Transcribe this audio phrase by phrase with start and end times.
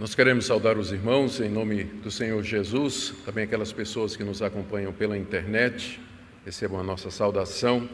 [0.00, 4.40] Nós queremos saudar os irmãos em nome do Senhor Jesus, também aquelas pessoas que nos
[4.40, 6.00] acompanham pela internet,
[6.42, 7.86] recebam a nossa saudação.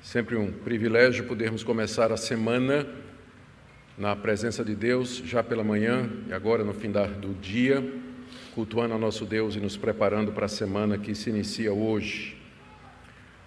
[0.00, 2.86] Sempre um privilégio podermos começar a semana
[3.98, 7.86] na presença de Deus, já pela manhã e agora no fim do dia,
[8.54, 12.34] cultuando a nosso Deus e nos preparando para a semana que se inicia hoje.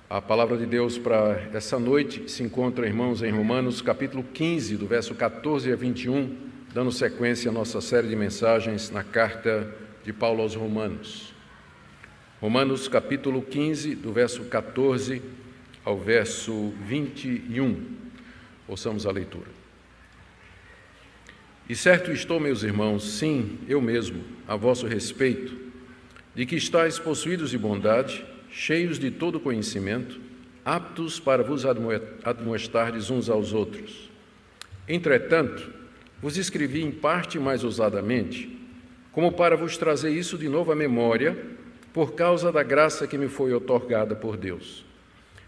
[0.07, 4.85] A palavra de Deus para essa noite se encontra, irmãos, em Romanos capítulo 15, do
[4.85, 9.71] verso 14 a 21 dando sequência à nossa série de mensagens na carta
[10.03, 11.31] de Paulo aos Romanos.
[12.41, 15.21] Romanos capítulo 15, do verso 14
[15.85, 17.79] ao verso 21.
[18.67, 19.51] Ouçamos a leitura.
[21.69, 25.55] E certo estou, meus irmãos, sim, eu mesmo, a vosso respeito,
[26.33, 30.19] de que estáis possuídos de bondade, cheios de todo conhecimento,
[30.65, 34.09] aptos para vos admoestardes uns aos outros.
[34.87, 35.82] Entretanto,
[36.23, 38.57] vos escrevi em parte mais ousadamente,
[39.11, 41.37] como para vos trazer isso de novo à memória,
[41.91, 44.85] por causa da graça que me foi otorgada por Deus,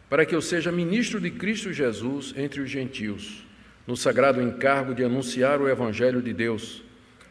[0.09, 3.47] para que eu seja ministro de Cristo Jesus entre os gentios,
[3.87, 6.83] no sagrado encargo de anunciar o Evangelho de Deus,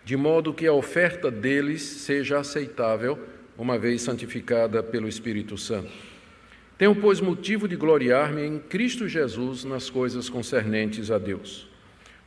[0.06, 3.19] de modo que a oferta deles seja aceitável,
[3.59, 5.92] uma vez santificada pelo Espírito Santo.
[6.78, 11.73] Tenho, pois, motivo de gloriar-me em Cristo Jesus nas coisas concernentes a Deus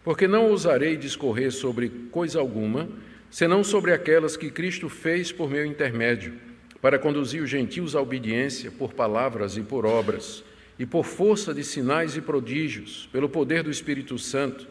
[0.08, 2.88] porque não ousarei discorrer sobre coisa alguma,
[3.30, 6.36] senão sobre aquelas que Cristo fez por meu intermédio,
[6.82, 10.46] para conduzir os gentios à obediência por palavras e por obras,
[10.80, 14.66] e por força de sinais e prodígios, pelo poder do Espírito Santo,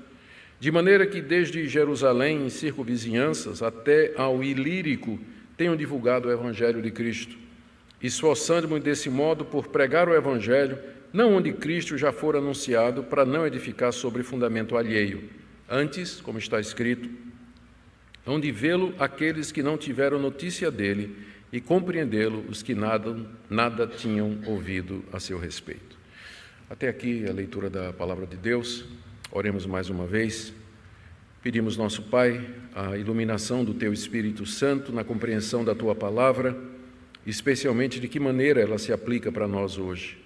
[0.59, 5.20] de maneira que desde Jerusalém e circunvizinhanças até ao Ilírico
[5.55, 7.37] tenham divulgado o Evangelho de Cristo,
[8.03, 10.79] esforçando-me desse modo por pregar o Evangelho
[11.17, 15.31] não onde Cristo já for anunciado, para não edificar sobre fundamento alheio.
[15.67, 17.08] Antes, como está escrito,
[18.27, 21.17] onde vê-lo aqueles que não tiveram notícia dele
[21.51, 23.17] e compreendê-lo os que nada,
[23.48, 25.96] nada tinham ouvido a seu respeito.
[26.68, 28.85] Até aqui a leitura da palavra de Deus.
[29.33, 30.52] Oremos mais uma vez.
[31.42, 36.55] Pedimos, nosso Pai, a iluminação do Teu Espírito Santo na compreensão da Tua palavra,
[37.27, 40.26] especialmente de que maneira ela se aplica para nós hoje.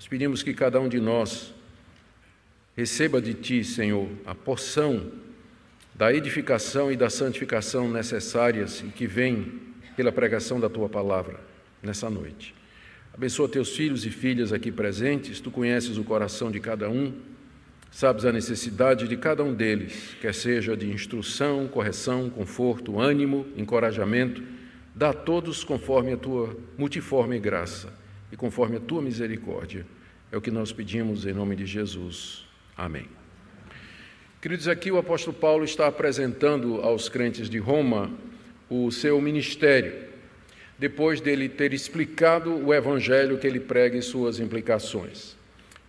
[0.00, 1.52] Nós pedimos que cada um de nós
[2.74, 5.12] receba de Ti, Senhor, a porção
[5.94, 9.60] da edificação e da santificação necessárias e que vem
[9.98, 11.38] pela pregação da Tua palavra
[11.82, 12.54] nessa noite.
[13.12, 17.12] Abençoa teus filhos e filhas aqui presentes, tu conheces o coração de cada um,
[17.92, 24.42] sabes a necessidade de cada um deles, quer seja de instrução, correção, conforto, ânimo, encorajamento,
[24.94, 28.00] dá a todos conforme a tua multiforme graça
[28.32, 29.86] e conforme a tua misericórdia.
[30.32, 32.46] É o que nós pedimos em nome de Jesus.
[32.76, 33.06] Amém.
[34.40, 38.10] Queridos, aqui o apóstolo Paulo está apresentando aos crentes de Roma
[38.70, 39.92] o seu ministério,
[40.78, 45.36] depois dele ter explicado o evangelho que ele prega e suas implicações.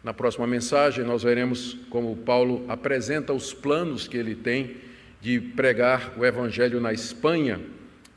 [0.04, 4.78] Na próxima mensagem, nós veremos como Paulo apresenta os planos que ele tem
[5.22, 7.62] de pregar o evangelho na Espanha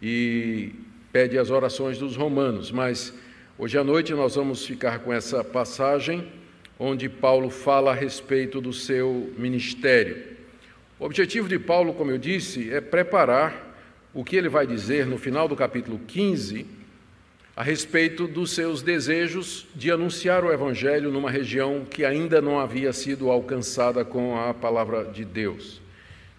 [0.02, 0.72] e
[1.12, 3.12] pede as orações dos romanos, mas
[3.56, 6.26] Hoje à noite nós vamos ficar com essa passagem
[6.76, 10.24] onde Paulo fala a respeito do seu ministério.
[10.98, 13.78] O objetivo de Paulo, como eu disse, é preparar
[14.12, 16.66] o que ele vai dizer no final do capítulo 15
[17.54, 22.92] a respeito dos seus desejos de anunciar o evangelho numa região que ainda não havia
[22.92, 25.80] sido alcançada com a palavra de Deus.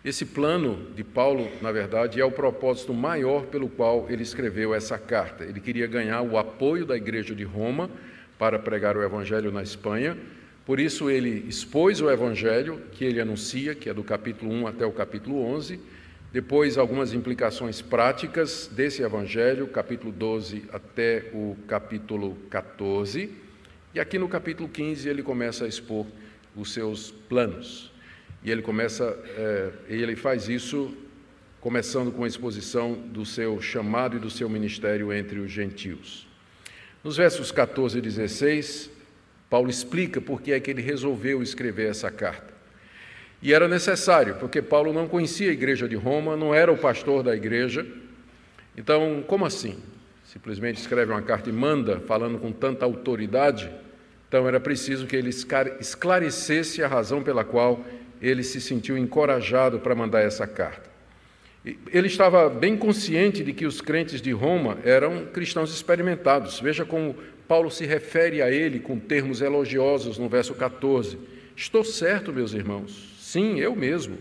[0.05, 4.99] Esse plano de Paulo, na verdade, é o propósito maior pelo qual ele escreveu essa
[4.99, 5.43] carta.
[5.43, 7.89] Ele queria ganhar o apoio da Igreja de Roma
[8.37, 10.15] para pregar o Evangelho na Espanha.
[10.63, 14.85] Por isso, ele expôs o Evangelho que ele anuncia, que é do capítulo 1 até
[14.85, 15.79] o capítulo 11.
[16.31, 23.31] Depois, algumas implicações práticas desse Evangelho, capítulo 12 até o capítulo 14.
[23.91, 26.05] E aqui no capítulo 15 ele começa a expor
[26.55, 27.94] os seus planos.
[28.45, 30.95] E ele começa, é, ele faz isso
[31.59, 36.27] começando com a exposição do seu chamado e do seu ministério entre os gentios.
[37.03, 38.91] Nos versos 14 e 16,
[39.49, 42.53] Paulo explica por que é que ele resolveu escrever essa carta.
[43.41, 47.23] E era necessário, porque Paulo não conhecia a igreja de Roma, não era o pastor
[47.23, 47.83] da igreja.
[48.77, 49.79] Então, como assim?
[50.23, 53.71] Simplesmente escreve uma carta e manda, falando com tanta autoridade.
[54.27, 55.31] Então, era preciso que ele
[55.79, 57.83] esclarecesse a razão pela qual
[58.21, 60.89] ele se sentiu encorajado para mandar essa carta.
[61.91, 66.59] Ele estava bem consciente de que os crentes de Roma eram cristãos experimentados.
[66.59, 67.15] Veja como
[67.47, 71.17] Paulo se refere a ele com termos elogiosos no verso 14.
[71.55, 74.17] Estou certo, meus irmãos, sim, eu mesmo,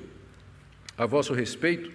[0.97, 1.91] a vosso respeito,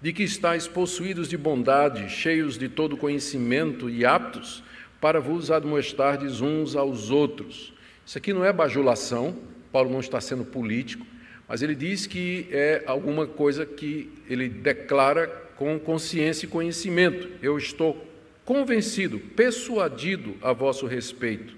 [0.00, 4.62] de que estáis possuídos de bondade, cheios de todo conhecimento e aptos
[5.00, 7.74] para vos admoestardes uns aos outros.
[8.06, 9.36] Isso aqui não é bajulação,
[9.72, 11.04] Paulo não está sendo político,
[11.48, 15.26] mas ele diz que é alguma coisa que ele declara
[15.56, 17.28] com consciência e conhecimento.
[17.42, 18.06] Eu estou
[18.44, 21.54] convencido, persuadido a vosso respeito.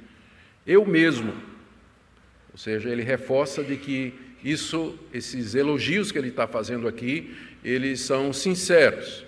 [0.67, 1.33] Eu mesmo.
[2.53, 7.35] Ou seja, ele reforça de que isso, esses elogios que ele está fazendo aqui,
[7.65, 9.25] eles são sinceros.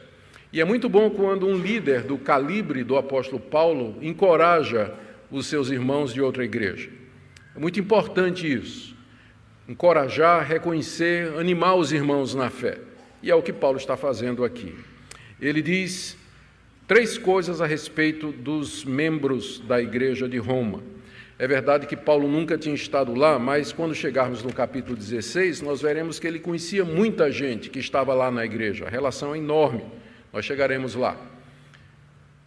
[0.52, 4.94] E é muito bom quando um líder do calibre do apóstolo Paulo encoraja
[5.30, 6.88] os seus irmãos de outra igreja.
[7.54, 8.96] É muito importante isso.
[9.68, 12.78] Encorajar, reconhecer, animar os irmãos na fé.
[13.22, 14.74] E é o que Paulo está fazendo aqui.
[15.38, 16.16] Ele diz
[16.86, 20.82] três coisas a respeito dos membros da igreja de Roma.
[21.38, 25.82] É verdade que Paulo nunca tinha estado lá, mas quando chegarmos no capítulo 16, nós
[25.82, 28.86] veremos que ele conhecia muita gente que estava lá na igreja.
[28.86, 29.84] A relação é enorme.
[30.32, 31.14] Nós chegaremos lá.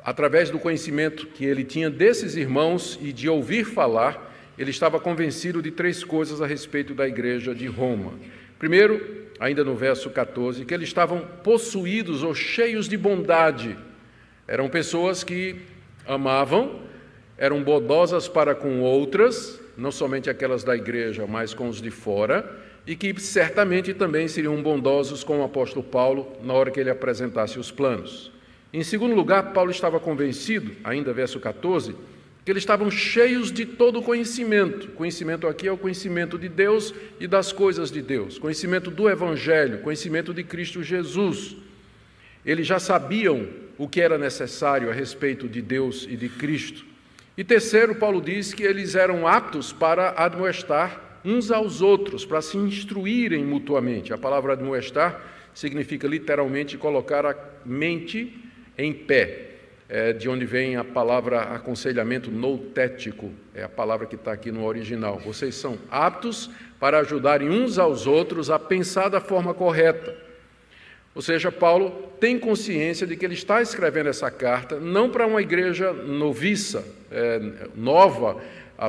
[0.03, 4.30] Através do conhecimento que ele tinha desses irmãos e de ouvir falar,
[4.61, 8.13] ele estava convencido de três coisas a respeito da igreja de Roma.
[8.59, 13.75] Primeiro, ainda no verso 14, que eles estavam possuídos ou cheios de bondade.
[14.47, 15.55] Eram pessoas que
[16.05, 16.79] amavam,
[17.37, 22.59] eram bondosas para com outras, não somente aquelas da igreja, mas com os de fora,
[22.85, 27.57] e que certamente também seriam bondosos com o apóstolo Paulo na hora que ele apresentasse
[27.57, 28.31] os planos.
[28.71, 31.95] Em segundo lugar, Paulo estava convencido, ainda verso 14,
[32.43, 34.89] que eles estavam cheios de todo conhecimento.
[34.89, 39.79] Conhecimento aqui é o conhecimento de Deus e das coisas de Deus, conhecimento do Evangelho,
[39.79, 41.55] conhecimento de Cristo Jesus.
[42.45, 43.47] Eles já sabiam
[43.77, 46.85] o que era necessário a respeito de Deus e de Cristo.
[47.37, 52.57] E terceiro, Paulo diz que eles eram aptos para admoestar uns aos outros, para se
[52.57, 54.11] instruírem mutuamente.
[54.11, 55.21] A palavra admoestar
[55.53, 57.35] significa literalmente colocar a
[57.65, 58.35] mente
[58.77, 59.50] em pé,
[59.93, 64.63] é de onde vem a palavra aconselhamento noutético, é a palavra que está aqui no
[64.63, 65.19] original.
[65.19, 66.49] Vocês são aptos
[66.79, 70.15] para ajudarem uns aos outros a pensar da forma correta.
[71.13, 75.41] Ou seja, Paulo tem consciência de que ele está escrevendo essa carta não para uma
[75.41, 77.41] igreja noviça, é,
[77.75, 78.41] nova,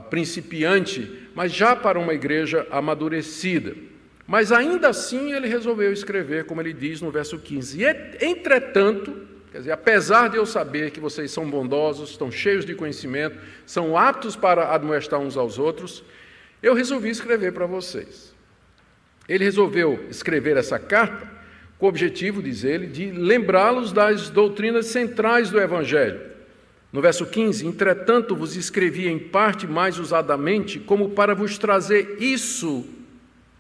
[0.08, 3.75] principiante, mas já para uma igreja amadurecida.
[4.25, 9.58] Mas ainda assim ele resolveu escrever, como ele diz no verso 15: e, entretanto, quer
[9.58, 14.34] dizer, apesar de eu saber que vocês são bondosos, estão cheios de conhecimento, são aptos
[14.34, 16.02] para admoestar uns aos outros,
[16.62, 18.34] eu resolvi escrever para vocês.
[19.28, 21.31] Ele resolveu escrever essa carta
[21.78, 26.32] com o objetivo, diz ele, de lembrá-los das doutrinas centrais do Evangelho
[26.93, 32.84] no verso 15: Entretanto vos escrevi em parte mais usadamente, como para vos trazer isso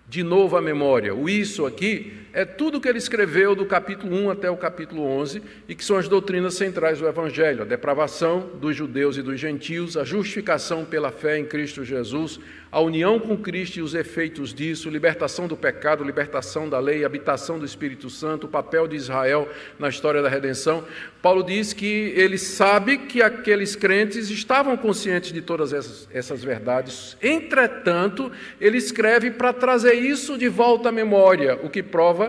[0.08, 1.14] de novo à memória.
[1.14, 5.42] O isso aqui é tudo que ele escreveu do capítulo 1 até o capítulo 11
[5.68, 9.96] e que são as doutrinas centrais do Evangelho: a depravação dos judeus e dos gentios,
[9.96, 12.40] a justificação pela fé em Cristo Jesus,
[12.70, 17.58] a união com Cristo e os efeitos disso, libertação do pecado, libertação da lei, habitação
[17.58, 19.46] do Espírito Santo, o papel de Israel
[19.78, 20.84] na história da redenção.
[21.20, 27.16] Paulo diz que ele sabe que aqueles crentes estavam conscientes de todas essas, essas verdades,
[27.22, 32.21] entretanto, ele escreve para trazer isso de volta à memória, o que prova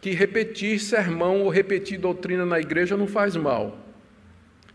[0.00, 3.78] que repetir sermão ou repetir doutrina na igreja não faz mal.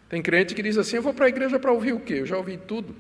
[0.08, 2.16] Tem crente que diz assim: Eu vou para a igreja para ouvir o quê?
[2.20, 2.96] Eu já ouvi tudo,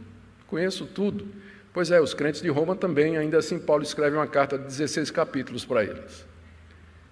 [0.47, 1.27] conheço tudo.
[1.71, 5.11] Pois é, os crentes de Roma também, ainda assim, Paulo escreve uma carta de 16
[5.11, 6.25] capítulos para eles.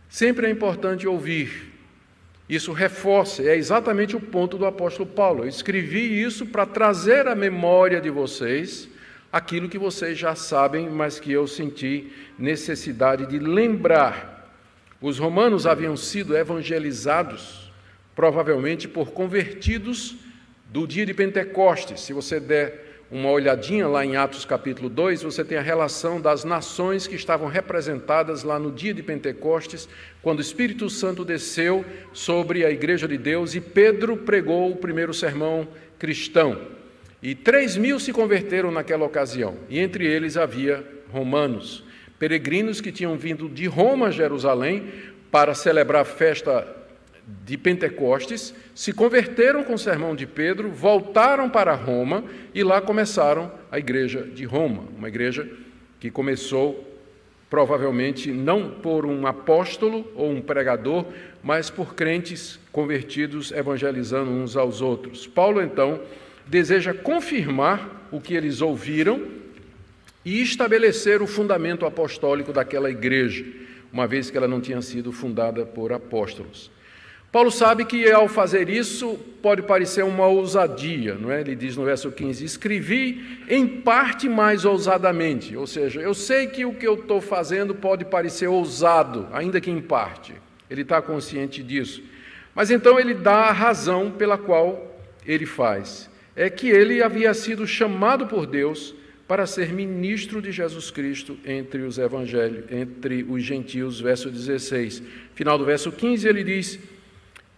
[0.08, 1.74] Sempre é importante ouvir.
[2.48, 5.44] Isso reforça, é exatamente o ponto do apóstolo Paulo.
[5.44, 8.88] Eu escrevi isso para trazer à memória de vocês
[9.32, 14.33] aquilo que vocês já sabem, mas que eu senti necessidade de lembrar.
[15.04, 17.70] Os romanos haviam sido evangelizados,
[18.16, 20.16] provavelmente por convertidos
[20.72, 22.00] do dia de Pentecostes.
[22.00, 26.46] Se você der uma olhadinha lá em Atos capítulo 2, você tem a relação das
[26.46, 29.90] nações que estavam representadas lá no dia de Pentecostes,
[30.22, 31.84] quando o Espírito Santo desceu
[32.14, 35.68] sobre a igreja de Deus e Pedro pregou o primeiro sermão
[36.00, 36.58] cristão.
[37.22, 40.82] E três mil se converteram naquela ocasião, e entre eles havia
[41.12, 41.83] romanos,
[42.24, 44.86] peregrinos que tinham vindo de Roma a Jerusalém
[45.30, 46.66] para celebrar a festa
[47.46, 52.24] de Pentecostes, se converteram com o sermão de Pedro, voltaram para Roma
[52.56, 55.46] e lá começaram a igreja de Roma, uma igreja
[56.00, 56.90] que começou
[57.50, 61.06] provavelmente não por um apóstolo ou um pregador,
[61.44, 65.28] mas por crentes convertidos evangelizando uns aos outros.
[65.28, 66.00] Paulo então
[66.48, 69.43] deseja confirmar o que eles ouviram
[70.26, 73.46] e estabelecer o fundamento apostólico daquela igreja.
[73.92, 76.72] uma vez que ela não tinha sido fundada por apóstolos.
[77.32, 81.42] Paulo sabe que ao fazer isso pode parecer uma ousadia, não é?
[81.42, 86.64] Ele diz no verso 15: Escrevi em parte mais ousadamente, ou seja, eu sei que
[86.64, 90.34] o que eu estou fazendo pode parecer ousado, ainda que em parte.
[90.70, 92.04] Ele está consciente disso.
[92.54, 96.10] Mas então ele dá a razão pela qual ele faz.
[96.36, 98.94] É que ele havia sido chamado por Deus
[99.34, 105.02] para ser ministro de Jesus Cristo entre os evangelhos, entre os gentios, verso 16.
[105.34, 106.80] Final do verso 15 ele diz: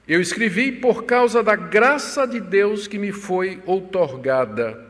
[0.07, 4.89] eu escrevi por causa da graça de Deus que me foi outorgada.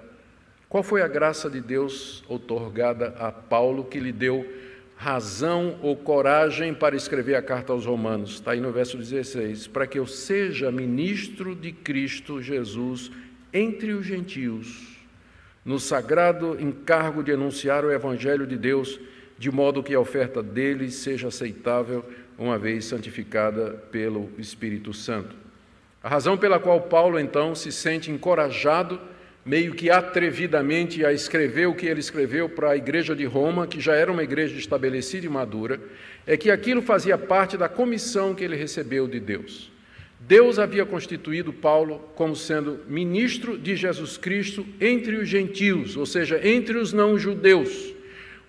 [0.69, 4.47] Qual foi a graça de Deus outorgada a Paulo que lhe deu
[4.95, 8.35] razão ou coragem para escrever a carta aos Romanos?
[8.35, 13.09] Está aí no verso 16: para que eu seja ministro de Cristo Jesus
[13.51, 14.94] entre os gentios,
[15.65, 18.99] no sagrado encargo de anunciar o Evangelho de Deus,
[19.37, 22.05] de modo que a oferta deles seja aceitável
[22.37, 25.35] uma vez santificada pelo Espírito Santo.
[26.03, 29.01] A razão pela qual Paulo então se sente encorajado,
[29.43, 33.81] meio que atrevidamente, a escrever o que ele escreveu para a igreja de Roma, que
[33.81, 35.79] já era uma igreja estabelecida e madura,
[36.27, 39.71] é que aquilo fazia parte da comissão que ele recebeu de Deus.
[40.27, 46.39] Deus havia constituído Paulo como sendo ministro de Jesus Cristo entre os gentios, ou seja,
[46.43, 47.93] entre os não-judeus.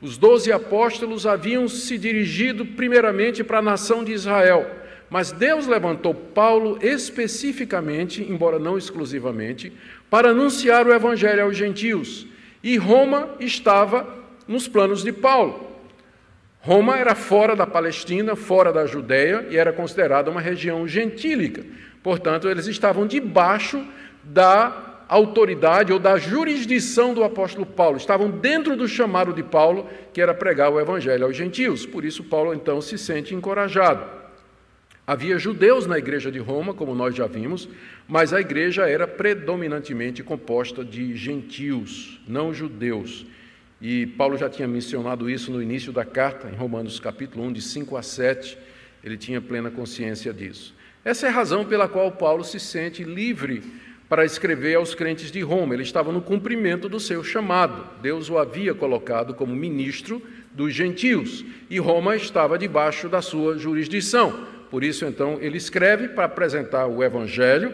[0.00, 4.71] Os doze apóstolos haviam se dirigido primeiramente para a nação de Israel,
[5.11, 9.71] mas Deus levantou Paulo especificamente, embora não exclusivamente,
[10.09, 12.26] para anunciar o evangelho aos gentios.
[12.62, 15.75] E Roma estava nos planos de Paulo.
[16.66, 21.64] Roma era fora da Palestina, fora da Judéia e era considerada uma região gentílica.
[22.02, 23.87] Portanto, eles estavam debaixo
[24.25, 30.20] da autoridade ou da jurisdição do apóstolo Paulo, estavam dentro do chamado de Paulo, que
[30.20, 31.87] era pregar o evangelho aos gentios.
[31.87, 34.04] Por isso, Paulo então se sente encorajado.
[35.06, 37.68] Havia judeus na igreja de Roma, como nós já vimos,
[38.08, 43.25] mas a igreja era predominantemente composta de gentios, não judeus.
[43.80, 47.62] E Paulo já tinha mencionado isso no início da carta, em Romanos capítulo 1, de
[47.62, 48.56] 5 a 7,
[49.04, 50.75] ele tinha plena consciência disso.
[51.04, 53.62] Essa é a razão pela qual Paulo se sente livre
[54.09, 55.75] para escrever aos crentes de Roma.
[55.75, 57.87] Ele estava no cumprimento do seu chamado.
[58.00, 64.47] Deus o havia colocado como ministro dos gentios e Roma estava debaixo da sua jurisdição.
[64.71, 67.73] Por isso, então, ele escreve para apresentar o evangelho,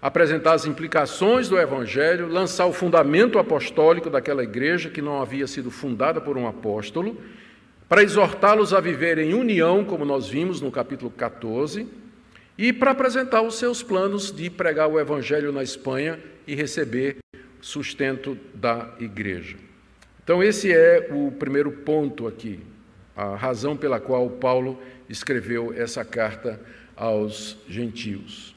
[0.00, 5.70] apresentar as implicações do evangelho, lançar o fundamento apostólico daquela igreja que não havia sido
[5.70, 7.20] fundada por um apóstolo,
[7.88, 11.86] para exortá-los a viver em união, como nós vimos no capítulo 14
[12.56, 17.16] e para apresentar os seus planos de pregar o Evangelho na Espanha e receber
[17.60, 19.56] sustento da igreja.
[20.22, 22.60] Então, esse é o primeiro ponto aqui,
[23.16, 26.60] a razão pela qual Paulo escreveu essa carta
[26.94, 28.49] aos gentios.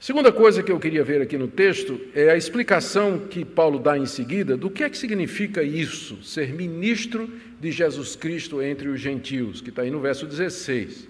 [0.00, 3.98] Segunda coisa que eu queria ver aqui no texto é a explicação que Paulo dá
[3.98, 7.28] em seguida do que é que significa isso, ser ministro
[7.60, 11.06] de Jesus Cristo entre os gentios, que está aí no verso 16.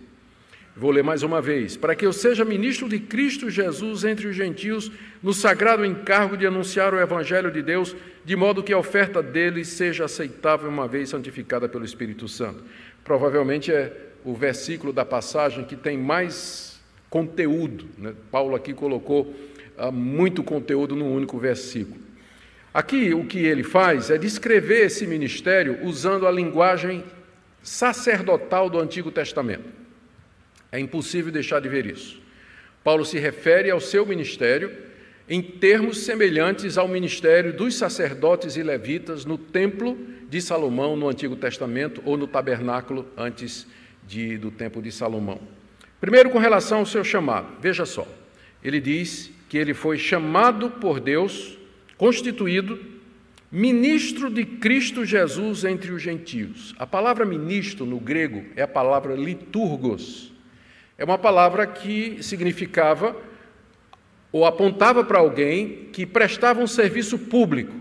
[0.76, 1.76] Vou ler mais uma vez.
[1.76, 4.90] Para que eu seja ministro de Cristo Jesus entre os gentios,
[5.22, 7.94] no sagrado encargo de anunciar o Evangelho de Deus,
[8.24, 12.64] de modo que a oferta deles seja aceitável uma vez santificada pelo Espírito Santo.
[13.04, 16.69] Provavelmente é o versículo da passagem que tem mais
[17.10, 17.86] conteúdo.
[17.98, 18.14] Né?
[18.30, 19.34] Paulo aqui colocou
[19.76, 22.00] ah, muito conteúdo num único versículo.
[22.72, 27.02] Aqui o que ele faz é descrever esse ministério usando a linguagem
[27.62, 29.68] sacerdotal do Antigo Testamento.
[30.70, 32.20] É impossível deixar de ver isso.
[32.84, 34.70] Paulo se refere ao seu ministério
[35.28, 39.98] em termos semelhantes ao ministério dos sacerdotes e levitas no templo
[40.28, 43.66] de Salomão no Antigo Testamento ou no tabernáculo antes
[44.06, 45.40] de, do templo de Salomão.
[46.00, 48.06] Primeiro, com relação ao seu chamado, veja só,
[48.62, 51.58] ele diz que ele foi chamado por Deus,
[51.98, 52.80] constituído
[53.52, 56.74] ministro de Cristo Jesus entre os gentios.
[56.78, 60.30] A palavra ministro no grego é a palavra liturgos
[61.00, 63.16] é uma palavra que significava
[64.30, 67.74] ou apontava para alguém que prestava um serviço público.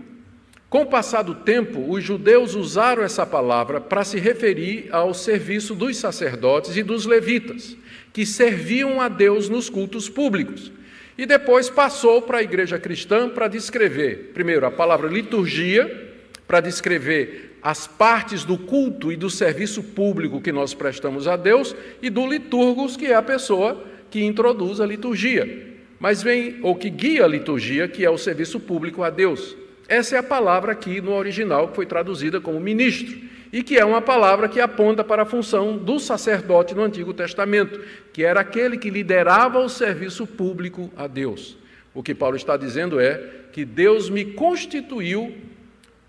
[0.70, 5.74] Com o passar do tempo, os judeus usaram essa palavra para se referir ao serviço
[5.74, 7.76] dos sacerdotes e dos levitas,
[8.12, 10.72] que serviam a Deus nos cultos públicos.
[11.16, 16.08] E depois passou para a igreja cristã para descrever, primeiro, a palavra liturgia,
[16.46, 21.76] para descrever as partes do culto e do serviço público que nós prestamos a Deus
[22.00, 25.68] e do liturgos, que é a pessoa que introduz a liturgia.
[25.98, 29.54] Mas vem, ou que guia a liturgia, que é o serviço público a Deus.
[29.86, 33.84] Essa é a palavra aqui no original que foi traduzida como ministro e que é
[33.84, 37.80] uma palavra que aponta para a função do sacerdote no Antigo Testamento,
[38.12, 41.58] que era aquele que liderava o serviço público a Deus.
[41.92, 43.20] O que Paulo está dizendo é
[43.52, 45.34] que Deus me constituiu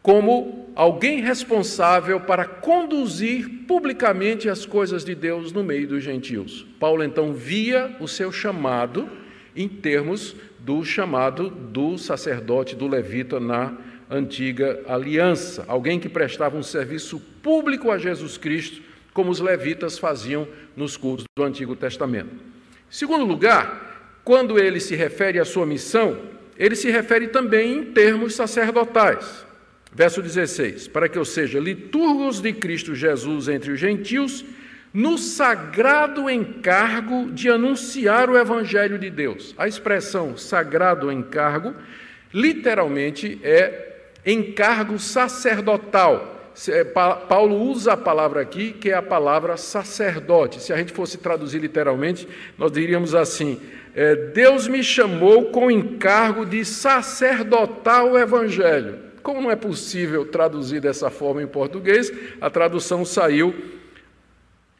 [0.01, 6.65] como alguém responsável para conduzir publicamente as coisas de Deus no meio dos gentios.
[6.79, 9.09] Paulo então via o seu chamado
[9.55, 13.77] em termos do chamado do sacerdote, do levita na
[14.09, 18.81] antiga aliança, alguém que prestava um serviço público a Jesus Cristo,
[19.13, 22.29] como os levitas faziam nos cultos do Antigo Testamento.
[22.33, 26.17] Em segundo lugar, quando ele se refere à sua missão,
[26.57, 29.45] ele se refere também em termos sacerdotais.
[29.93, 34.45] Verso 16: Para que eu seja liturgos de Cristo Jesus entre os gentios,
[34.93, 39.55] no sagrado encargo de anunciar o Evangelho de Deus.
[39.57, 41.73] A expressão sagrado encargo,
[42.33, 46.40] literalmente, é encargo sacerdotal.
[46.69, 50.61] É, Paulo usa a palavra aqui, que é a palavra sacerdote.
[50.61, 52.27] Se a gente fosse traduzir literalmente,
[52.57, 53.59] nós diríamos assim:
[53.95, 59.11] é, Deus me chamou com encargo de sacerdotar o evangelho.
[59.21, 63.53] Como não é possível traduzir dessa forma em português, a tradução saiu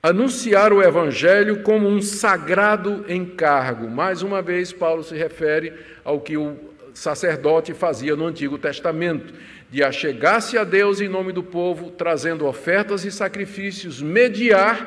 [0.02, 3.88] anunciar o evangelho como um sagrado encargo.
[3.88, 5.74] Mais uma vez, Paulo se refere
[6.04, 6.58] ao que o
[6.94, 9.34] sacerdote fazia no Antigo Testamento,
[9.72, 14.86] de achegar-se a Deus em nome do povo, trazendo ofertas e sacrifícios, mediar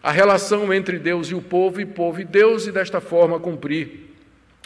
[0.00, 4.14] a relação entre Deus e o povo, e povo e Deus, e desta forma cumprir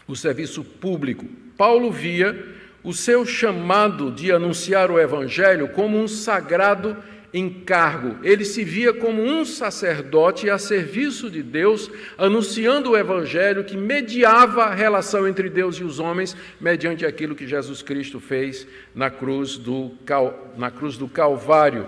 [0.07, 1.25] o serviço público.
[1.57, 6.95] Paulo via o seu chamado de anunciar o Evangelho como um sagrado
[7.33, 8.17] encargo.
[8.25, 14.65] Ele se via como um sacerdote a serviço de Deus, anunciando o evangelho que mediava
[14.65, 19.57] a relação entre Deus e os homens mediante aquilo que Jesus Cristo fez na cruz
[19.57, 20.55] do, Cal...
[20.57, 21.87] na cruz do Calvário.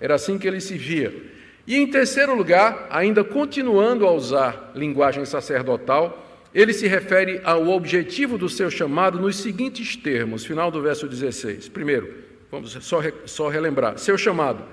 [0.00, 1.12] Era assim que ele se via.
[1.66, 8.36] E em terceiro lugar, ainda continuando a usar linguagem sacerdotal, ele se refere ao objetivo
[8.36, 11.68] do seu chamado nos seguintes termos, final do verso 16.
[11.68, 12.12] Primeiro,
[12.50, 14.64] vamos só, só relembrar: seu chamado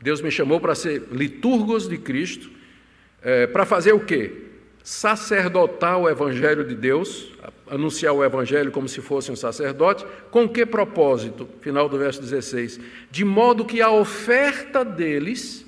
[0.00, 2.50] Deus me chamou para ser liturgos de Cristo,
[3.22, 4.32] é, para fazer o quê?
[4.82, 7.32] Sacerdotar o Evangelho de Deus,
[7.68, 11.48] anunciar o Evangelho como se fosse um sacerdote, com que propósito?
[11.60, 12.78] Final do verso 16:
[13.10, 15.66] de modo que a oferta deles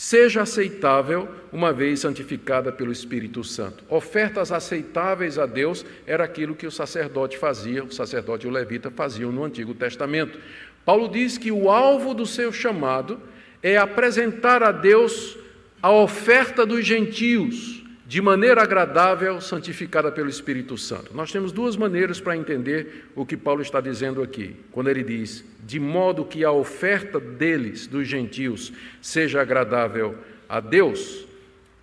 [0.00, 3.84] seja aceitável, uma vez santificada pelo Espírito Santo.
[3.86, 8.90] Ofertas aceitáveis a Deus era aquilo que o sacerdote fazia, o sacerdote e o levita
[8.90, 10.38] faziam no Antigo Testamento.
[10.86, 13.20] Paulo diz que o alvo do seu chamado
[13.62, 15.36] é apresentar a Deus
[15.82, 21.14] a oferta dos gentios, de maneira agradável, santificada pelo Espírito Santo.
[21.14, 25.44] Nós temos duas maneiras para entender o que Paulo está dizendo aqui, quando ele diz:
[25.64, 30.16] de modo que a oferta deles, dos gentios, seja agradável
[30.48, 31.24] a Deus.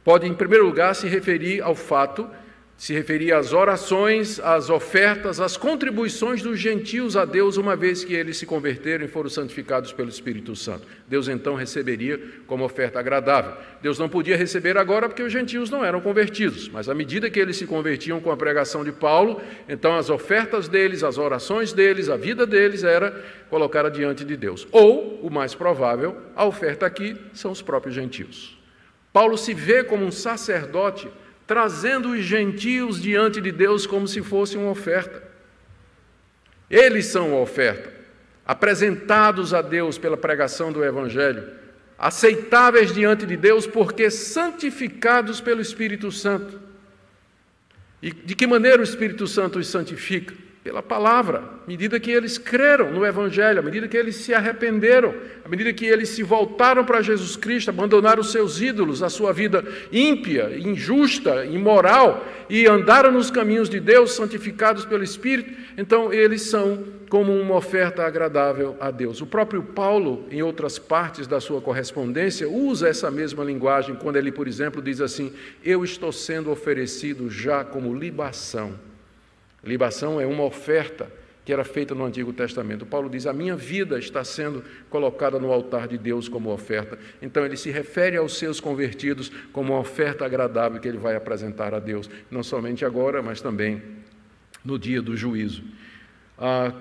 [0.04, 2.30] Pode, em primeiro lugar, se referir ao fato
[2.78, 8.14] se referia às orações, às ofertas, às contribuições dos gentios a Deus, uma vez que
[8.14, 10.86] eles se converteram e foram santificados pelo Espírito Santo.
[11.08, 13.54] Deus então receberia como oferta agradável.
[13.82, 17.40] Deus não podia receber agora porque os gentios não eram convertidos, mas à medida que
[17.40, 22.10] eles se convertiam com a pregação de Paulo, então as ofertas deles, as orações deles,
[22.10, 24.68] a vida deles era colocada diante de Deus.
[24.72, 28.56] Ou, o mais provável, a oferta aqui são os próprios gentios.
[29.12, 31.10] Paulo se vê como um sacerdote
[31.48, 35.24] trazendo os gentios diante de Deus como se fosse uma oferta.
[36.70, 37.90] Eles são a oferta,
[38.46, 41.50] apresentados a Deus pela pregação do Evangelho,
[41.98, 46.60] aceitáveis diante de Deus porque santificados pelo Espírito Santo.
[48.02, 50.36] E de que maneira o Espírito Santo os santifica?
[50.68, 55.16] Pela palavra, à medida que eles creram no Evangelho, à medida que eles se arrependeram,
[55.46, 59.32] à medida que eles se voltaram para Jesus Cristo, abandonaram os seus ídolos, a sua
[59.32, 66.42] vida ímpia, injusta, imoral, e andaram nos caminhos de Deus, santificados pelo Espírito, então eles
[66.42, 69.22] são como uma oferta agradável a Deus.
[69.22, 74.34] O próprio Paulo, em outras partes da sua correspondência, usa essa mesma linguagem quando ele,
[74.34, 75.32] por exemplo, diz assim:
[75.64, 78.87] Eu estou sendo oferecido já como libação
[79.64, 81.12] Libação é uma oferta
[81.48, 82.86] que era feita no Antigo Testamento.
[82.86, 87.00] Paulo diz: A minha vida está sendo colocada no altar de Deus como oferta.
[87.22, 91.74] Então, ele se refere aos seus convertidos como uma oferta agradável que ele vai apresentar
[91.74, 93.82] a Deus, não somente agora, mas também
[94.62, 95.64] no dia do juízo.
[96.38, 96.74] Ah,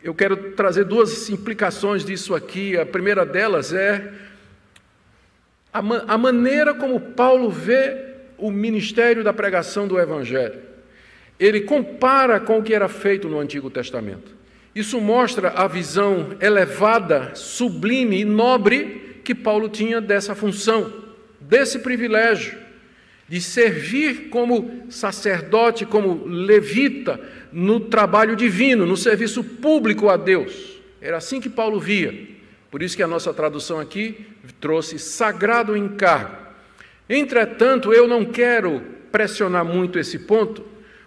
[0.00, 2.78] eu quero trazer duas implicações disso aqui.
[2.78, 4.14] A primeira delas é
[5.72, 10.75] a, a maneira como Paulo vê o ministério da pregação do Evangelho
[11.38, 14.34] ele compara com o que era feito no Antigo Testamento.
[14.74, 20.92] Isso mostra a visão elevada, sublime e nobre que Paulo tinha dessa função,
[21.40, 22.66] desse privilégio
[23.28, 27.20] de servir como sacerdote, como levita
[27.52, 30.80] no trabalho divino, no serviço público a Deus.
[31.00, 32.14] Era assim que Paulo via.
[32.70, 34.26] Por isso que a nossa tradução aqui
[34.60, 36.36] trouxe sagrado encargo.
[37.08, 40.64] Entretanto, eu não quero pressionar muito esse ponto,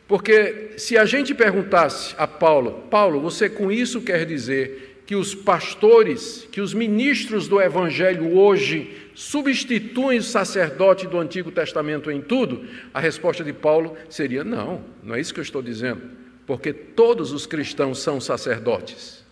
[0.09, 5.35] porque se a gente perguntasse a Paulo, Paulo, você com isso quer dizer que os
[5.35, 12.65] pastores, que os ministros do evangelho hoje substituem o sacerdote do Antigo Testamento em tudo?
[12.91, 16.01] A resposta de Paulo seria: não, não é isso que eu estou dizendo,
[16.47, 19.23] porque todos os cristãos são sacerdotes.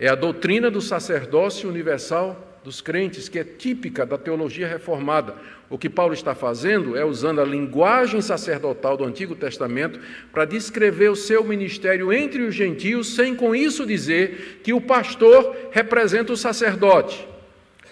[0.00, 5.36] É a doutrina do sacerdócio universal dos crentes, que é típica da teologia reformada.
[5.70, 9.98] O que Paulo está fazendo é usando a linguagem sacerdotal do Antigo Testamento
[10.30, 15.56] para descrever o seu ministério entre os gentios, sem com isso dizer que o pastor
[15.70, 17.26] representa o sacerdote.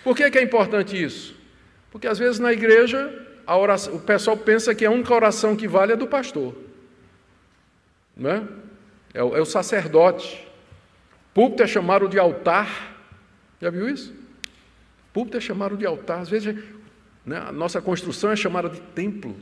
[0.04, 1.34] Por que, que é importante isso?
[1.90, 3.12] Porque às vezes na igreja
[3.46, 6.54] oração, o pessoal pensa que a única oração que vale é do pastor.
[8.16, 8.42] Não é?
[9.14, 10.46] É o, é o sacerdote.
[11.34, 12.96] Púlpito é chamado de altar.
[13.60, 14.14] Já viu isso?
[15.12, 16.20] Púlpito é chamado de altar.
[16.20, 16.54] Às vezes
[17.24, 19.34] né, a nossa construção é chamada de templo.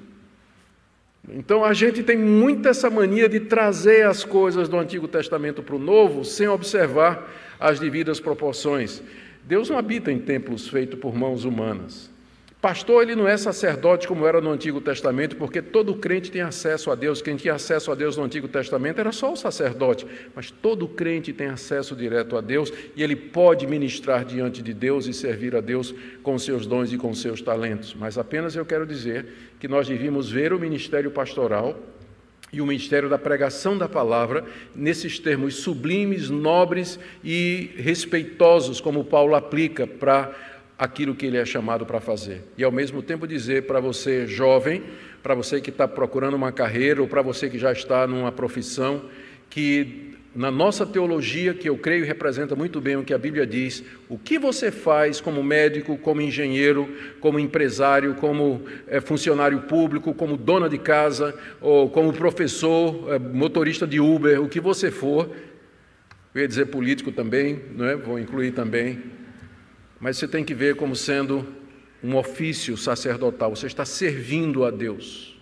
[1.28, 5.76] Então a gente tem muito essa mania de trazer as coisas do Antigo Testamento para
[5.76, 9.02] o Novo sem observar as devidas proporções.
[9.44, 12.09] Deus não habita em templos feitos por mãos humanas.
[12.60, 16.90] Pastor, ele não é sacerdote como era no Antigo Testamento, porque todo crente tem acesso
[16.90, 17.22] a Deus.
[17.22, 21.32] Quem tinha acesso a Deus no Antigo Testamento era só o sacerdote, mas todo crente
[21.32, 25.62] tem acesso direto a Deus e ele pode ministrar diante de Deus e servir a
[25.62, 27.94] Deus com seus dons e com seus talentos.
[27.98, 29.26] Mas apenas eu quero dizer
[29.58, 31.78] que nós devíamos ver o ministério pastoral
[32.52, 34.44] e o ministério da pregação da palavra
[34.74, 40.34] nesses termos sublimes, nobres e respeitosos, como Paulo aplica para
[40.80, 42.42] aquilo que ele é chamado para fazer.
[42.56, 44.82] E ao mesmo tempo dizer para você jovem,
[45.22, 49.02] para você que está procurando uma carreira ou para você que já está numa profissão,
[49.50, 53.84] que na nossa teologia, que eu creio representa muito bem o que a Bíblia diz,
[54.08, 56.88] o que você faz como médico, como engenheiro,
[57.20, 63.86] como empresário, como é, funcionário público, como dona de casa, ou como professor, é, motorista
[63.86, 65.28] de Uber, o que você for,
[66.34, 67.96] eu ia dizer político também, não é?
[67.96, 69.19] vou incluir também,
[70.00, 71.46] mas você tem que ver como sendo
[72.02, 73.54] um ofício sacerdotal.
[73.54, 75.38] Você está servindo a Deus.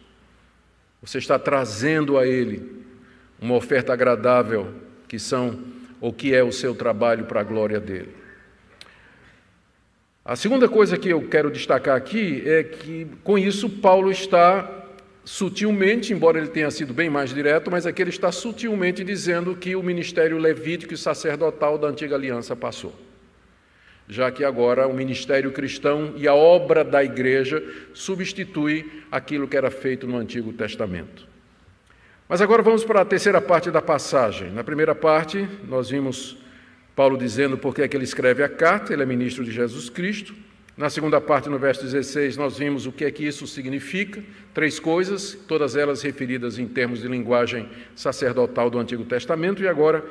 [1.01, 2.77] Você está trazendo a Ele
[3.41, 4.75] uma oferta agradável,
[5.07, 5.63] que são
[6.01, 8.13] ou que é o seu trabalho para a glória dele.
[10.25, 14.87] A segunda coisa que eu quero destacar aqui é que, com isso, Paulo está
[15.25, 19.77] sutilmente, embora ele tenha sido bem mais direto, mas aqui ele está sutilmente dizendo que
[19.77, 23.08] o ministério levítico e sacerdotal da antiga aliança passou
[24.09, 29.71] já que agora o ministério cristão e a obra da igreja substitui aquilo que era
[29.71, 31.29] feito no Antigo Testamento.
[32.27, 34.51] Mas agora vamos para a terceira parte da passagem.
[34.51, 36.39] Na primeira parte, nós vimos
[36.97, 39.89] Paulo dizendo por que é que ele escreve a carta, ele é ministro de Jesus
[39.89, 40.35] Cristo.
[40.77, 44.23] Na segunda parte, no verso 16, nós vimos o que é que isso significa,
[44.55, 50.05] três coisas, todas elas referidas em termos de linguagem sacerdotal do Antigo Testamento, e agora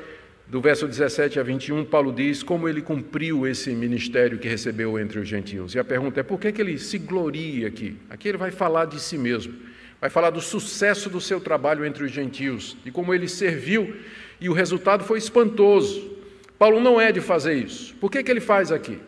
[0.48, 5.18] do verso 17 a 21, Paulo diz como ele cumpriu esse ministério que recebeu entre
[5.18, 5.74] os gentios.
[5.74, 7.98] E a pergunta é por que, que ele se gloria aqui?
[8.08, 9.54] Aqui ele vai falar de si mesmo,
[10.00, 13.94] vai falar do sucesso do seu trabalho entre os gentios, de como ele serviu
[14.40, 16.16] e o resultado foi espantoso.
[16.58, 17.94] Paulo não é de fazer isso.
[17.96, 18.98] Por que, que ele faz aqui?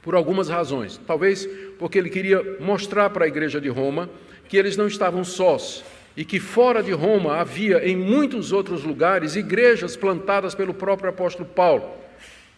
[0.00, 0.96] Por algumas razões.
[1.06, 1.44] Talvez
[1.76, 4.08] porque ele queria mostrar para a igreja de Roma
[4.48, 5.82] que eles não estavam sós,
[6.16, 11.48] e que fora de Roma havia em muitos outros lugares igrejas plantadas pelo próprio apóstolo
[11.48, 11.90] Paulo.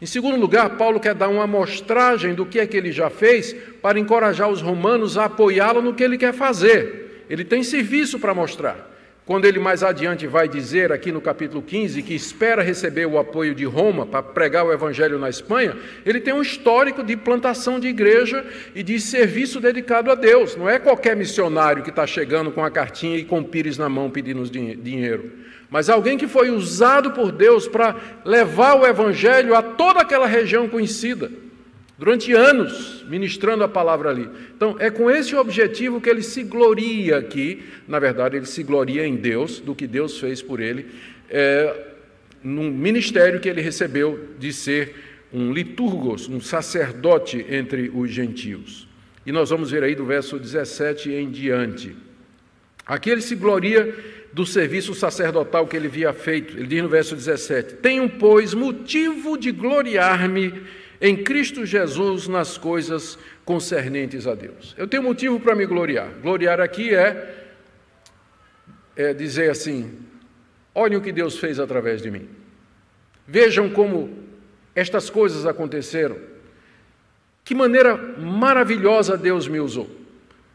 [0.03, 3.55] Em segundo lugar, Paulo quer dar uma amostragem do que é que ele já fez
[3.81, 7.25] para encorajar os romanos a apoiá-lo no que ele quer fazer.
[7.31, 8.94] Ele tem serviço para mostrar.
[9.27, 13.55] Quando ele mais adiante vai dizer aqui no capítulo 15 que espera receber o apoio
[13.55, 17.89] de Roma para pregar o evangelho na Espanha, ele tem um histórico de plantação de
[17.89, 20.57] igreja e de serviço dedicado a Deus.
[20.57, 23.89] Não é qualquer missionário que está chegando com a cartinha e com o pires na
[23.89, 25.33] mão pedindo dinheiro,
[25.71, 30.69] mas alguém que foi usado por Deus para levar o evangelho a toda aquela região
[30.69, 31.44] conhecida
[31.99, 34.29] durante anos ministrando a palavra ali.
[34.57, 39.07] Então, é com esse objetivo que ele se gloria aqui, na verdade, ele se gloria
[39.07, 40.87] em Deus, do que Deus fez por ele,
[41.31, 41.93] é,
[42.43, 44.95] num ministério que ele recebeu de ser
[45.33, 48.87] um liturgos, um sacerdote entre os gentios.
[49.27, 51.97] E nós vamos ver aí do verso 17 em diante.
[52.87, 53.95] Aqui ele se gloria
[54.33, 56.57] do serviço sacerdotal que ele havia feito.
[56.57, 60.53] Ele diz no verso 17: Tenho, pois, motivo de gloriar-me
[61.05, 64.75] em Cristo Jesus nas coisas concernentes a Deus.
[64.79, 66.09] Eu tenho motivo para me gloriar.
[66.23, 67.45] Gloriar aqui é,
[68.97, 69.99] é dizer assim:
[70.75, 72.27] olhem o que Deus fez através de mim.
[73.29, 74.17] Vejam como
[74.75, 76.17] estas coisas aconteceram.
[77.45, 79.91] Que maneira maravilhosa Deus me usou.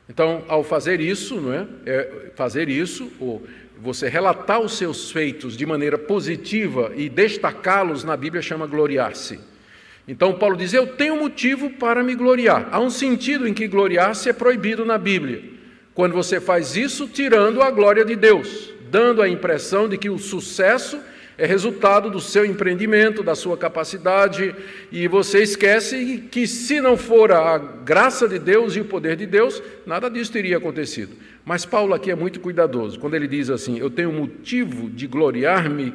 [0.10, 1.68] Então, ao fazer isso, não é?
[1.86, 3.46] é fazer isso, ou
[3.78, 9.49] você relatar os seus feitos de maneira positiva e destacá-los na Bíblia chama gloriar-se.
[10.10, 12.68] Então Paulo diz: Eu tenho motivo para me gloriar.
[12.72, 15.44] Há um sentido em que gloriar-se é proibido na Bíblia.
[15.94, 20.18] Quando você faz isso, tirando a glória de Deus, dando a impressão de que o
[20.18, 21.00] sucesso
[21.38, 24.56] é resultado do seu empreendimento, da sua capacidade,
[24.92, 29.28] e você esquece que se não for a graça de Deus e o poder de
[29.28, 31.16] Deus, nada disso teria acontecido.
[31.46, 33.00] Mas Paulo aqui é muito cuidadoso.
[33.00, 35.94] Quando ele diz assim, eu tenho motivo de gloriar-me,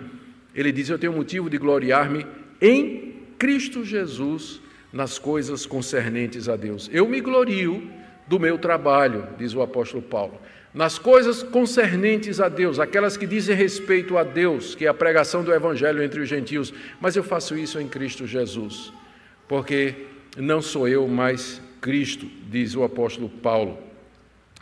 [0.54, 2.24] ele diz, eu tenho motivo de gloriar-me
[2.60, 3.03] em
[3.38, 4.60] Cristo Jesus
[4.92, 6.88] nas coisas concernentes a Deus.
[6.92, 7.90] Eu me glorio
[8.26, 10.40] do meu trabalho, diz o apóstolo Paulo,
[10.72, 15.44] nas coisas concernentes a Deus, aquelas que dizem respeito a Deus, que é a pregação
[15.44, 18.92] do evangelho entre os gentios, mas eu faço isso em Cristo Jesus,
[19.46, 19.94] porque
[20.36, 23.78] não sou eu, mas Cristo, diz o apóstolo Paulo.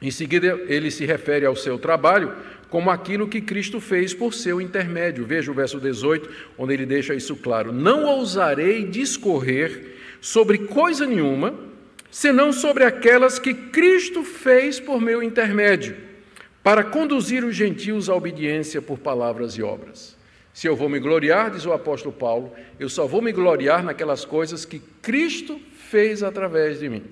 [0.02, 2.35] Em seguida, ele se refere ao seu trabalho
[2.72, 5.26] como aquilo que Cristo fez por seu intermédio.
[5.26, 11.54] Veja o verso 18, onde ele deixa isso claro: Não ousarei discorrer sobre coisa nenhuma,
[12.11, 15.94] senão sobre aquelas que Cristo fez por meu intermédio,
[16.62, 20.16] para conduzir os gentios à obediência por palavras e obras.
[20.54, 24.24] Se eu vou me gloriar, diz o apóstolo Paulo, eu só vou me gloriar naquelas
[24.24, 27.02] coisas que Cristo fez através de mim.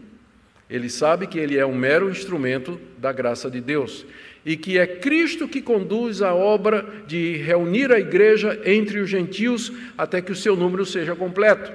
[0.71, 4.07] Ele sabe que ele é um mero instrumento da graça de Deus
[4.45, 9.73] e que é Cristo que conduz a obra de reunir a igreja entre os gentios
[9.97, 11.71] até que o seu número seja completo.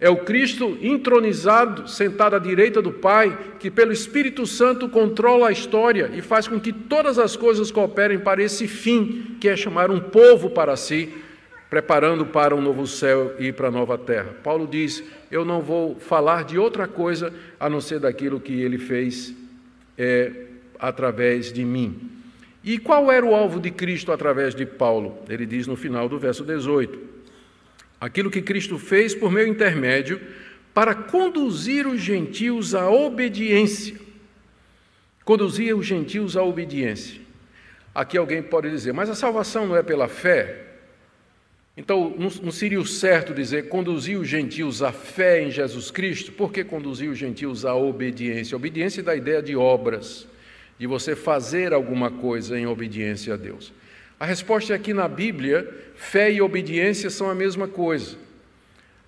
[0.00, 5.52] É o Cristo entronizado, sentado à direita do Pai, que pelo Espírito Santo controla a
[5.52, 9.90] história e faz com que todas as coisas cooperem para esse fim, que é chamar
[9.90, 11.14] um povo para si,
[11.70, 14.34] preparando para um novo céu e para a nova terra.
[14.42, 18.78] Paulo diz: Eu não vou falar de outra coisa a não ser daquilo que ele
[18.78, 19.34] fez
[19.96, 20.32] é,
[20.78, 22.10] através de mim.
[22.62, 25.18] E qual era o alvo de Cristo através de Paulo?
[25.28, 26.98] Ele diz no final do verso 18:
[28.00, 30.20] Aquilo que Cristo fez por meu intermédio
[30.72, 33.96] para conduzir os gentios à obediência.
[35.24, 37.20] Conduzir os gentios à obediência.
[37.94, 40.62] Aqui alguém pode dizer, mas a salvação não é pela fé?
[41.76, 46.32] Então, não seria o certo dizer conduzir os gentios à fé em Jesus Cristo?
[46.32, 48.56] Por que conduzir os gentios à obediência?
[48.56, 50.26] Obediência dá a ideia de obras
[50.78, 53.72] de você fazer alguma coisa em obediência a Deus?
[54.18, 58.16] A resposta é aqui na Bíblia: fé e obediência são a mesma coisa.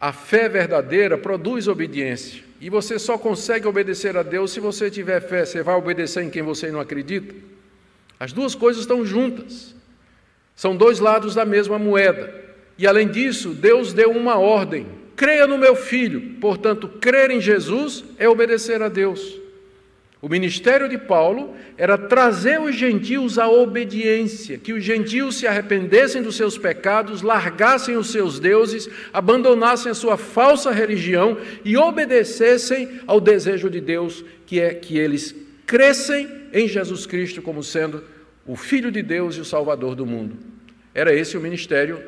[0.01, 2.45] A fé verdadeira produz obediência.
[2.61, 5.45] E você só consegue obedecer a Deus se você tiver fé.
[5.45, 7.35] Você vai obedecer em quem você não acredita?
[8.19, 9.75] As duas coisas estão juntas.
[10.55, 12.33] São dois lados da mesma moeda.
[12.79, 16.39] E além disso, Deus deu uma ordem: creia no meu filho.
[16.41, 19.39] Portanto, crer em Jesus é obedecer a Deus.
[20.21, 26.23] O ministério de Paulo era trazer os gentios à obediência, que os gentios se arrependessem
[26.23, 33.21] dos seus pecados, largassem os seus deuses, abandonassem a sua falsa religião e obedecessem ao
[33.21, 35.35] desejo de Deus, que é que eles
[35.67, 38.03] crescem em Jesus Cristo como sendo
[38.47, 40.39] o Filho de Deus e o Salvador do mundo.
[40.95, 42.03] Era esse o ministério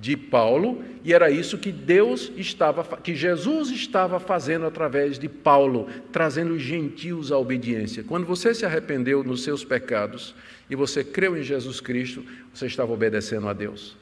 [0.00, 5.88] de Paulo, e era isso que Deus estava, que Jesus estava fazendo através de Paulo,
[6.10, 8.02] trazendo os gentios à obediência.
[8.02, 10.34] Quando você se arrependeu nos seus pecados
[10.70, 13.96] e você creu em Jesus Cristo, você estava obedecendo a Deus.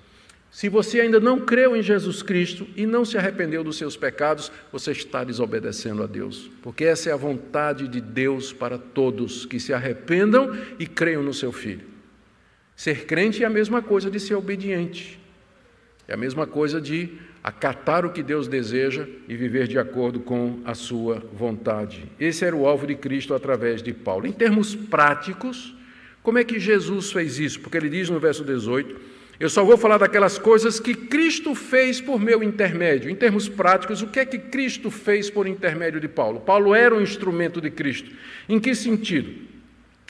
[0.50, 4.50] Se você ainda não creu em Jesus Cristo e não se arrependeu dos seus pecados,
[4.72, 9.60] você está desobedecendo a Deus, porque essa é a vontade de Deus para todos que
[9.60, 11.86] se arrependam e creiam no seu Filho.
[12.74, 15.18] Ser crente é a mesma coisa de ser obediente.
[16.08, 17.10] É a mesma coisa de
[17.44, 22.04] acatar o que Deus deseja e viver de acordo com a sua vontade.
[22.18, 24.26] Esse era o alvo de Cristo através de Paulo.
[24.26, 25.76] Em termos práticos,
[26.22, 27.60] como é que Jesus fez isso?
[27.60, 28.98] Porque ele diz no verso 18:
[29.38, 33.10] Eu só vou falar daquelas coisas que Cristo fez por meu intermédio.
[33.10, 36.40] Em termos práticos, o que é que Cristo fez por intermédio de Paulo?
[36.40, 38.10] Paulo era um instrumento de Cristo.
[38.48, 39.46] Em que sentido?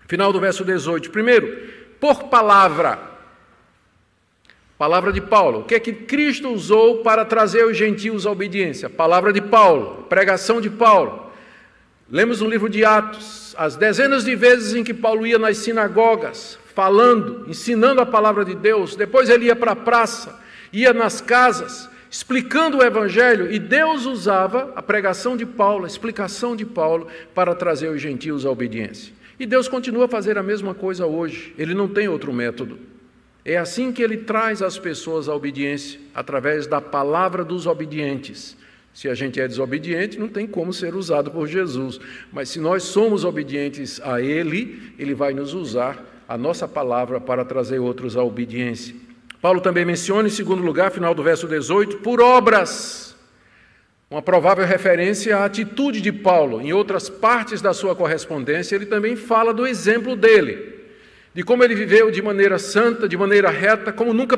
[0.06, 1.10] Final do verso 18.
[1.10, 3.17] Primeiro, por palavra.
[4.78, 5.60] Palavra de Paulo.
[5.60, 8.88] O que é que Cristo usou para trazer os gentios à obediência?
[8.88, 11.32] Palavra de Paulo, pregação de Paulo.
[12.08, 16.56] Lemos no livro de Atos as dezenas de vezes em que Paulo ia nas sinagogas
[16.76, 18.94] falando, ensinando a palavra de Deus.
[18.94, 20.38] Depois ele ia para a praça,
[20.72, 26.54] ia nas casas, explicando o Evangelho, e Deus usava a pregação de Paulo, a explicação
[26.54, 29.12] de Paulo, para trazer os gentios à obediência.
[29.40, 32.78] E Deus continua a fazer a mesma coisa hoje, ele não tem outro método.
[33.48, 38.54] É assim que ele traz as pessoas à obediência, através da palavra dos obedientes.
[38.92, 41.98] Se a gente é desobediente, não tem como ser usado por Jesus.
[42.30, 47.42] Mas se nós somos obedientes a Ele, Ele vai nos usar a nossa palavra para
[47.42, 48.94] trazer outros à obediência.
[49.40, 53.16] Paulo também menciona, em segundo lugar, final do verso 18, por obras.
[54.10, 56.60] Uma provável referência à atitude de Paulo.
[56.60, 60.77] Em outras partes da sua correspondência, ele também fala do exemplo dele,
[61.38, 64.36] de como ele viveu de maneira santa, de maneira reta, como nunca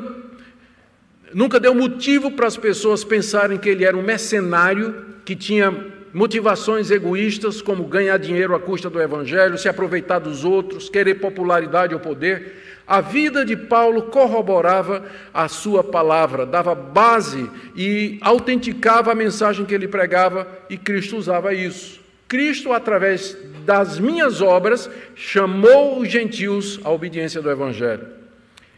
[1.33, 5.75] nunca deu motivo para as pessoas pensarem que ele era um mercenário que tinha
[6.13, 11.95] motivações egoístas, como ganhar dinheiro à custa do evangelho, se aproveitar dos outros, querer popularidade
[11.95, 12.83] ou poder.
[12.85, 19.73] A vida de Paulo corroborava a sua palavra, dava base e autenticava a mensagem que
[19.73, 22.00] ele pregava, e Cristo usava isso.
[22.31, 28.07] Cristo, através das minhas obras, chamou os gentios à obediência do evangelho.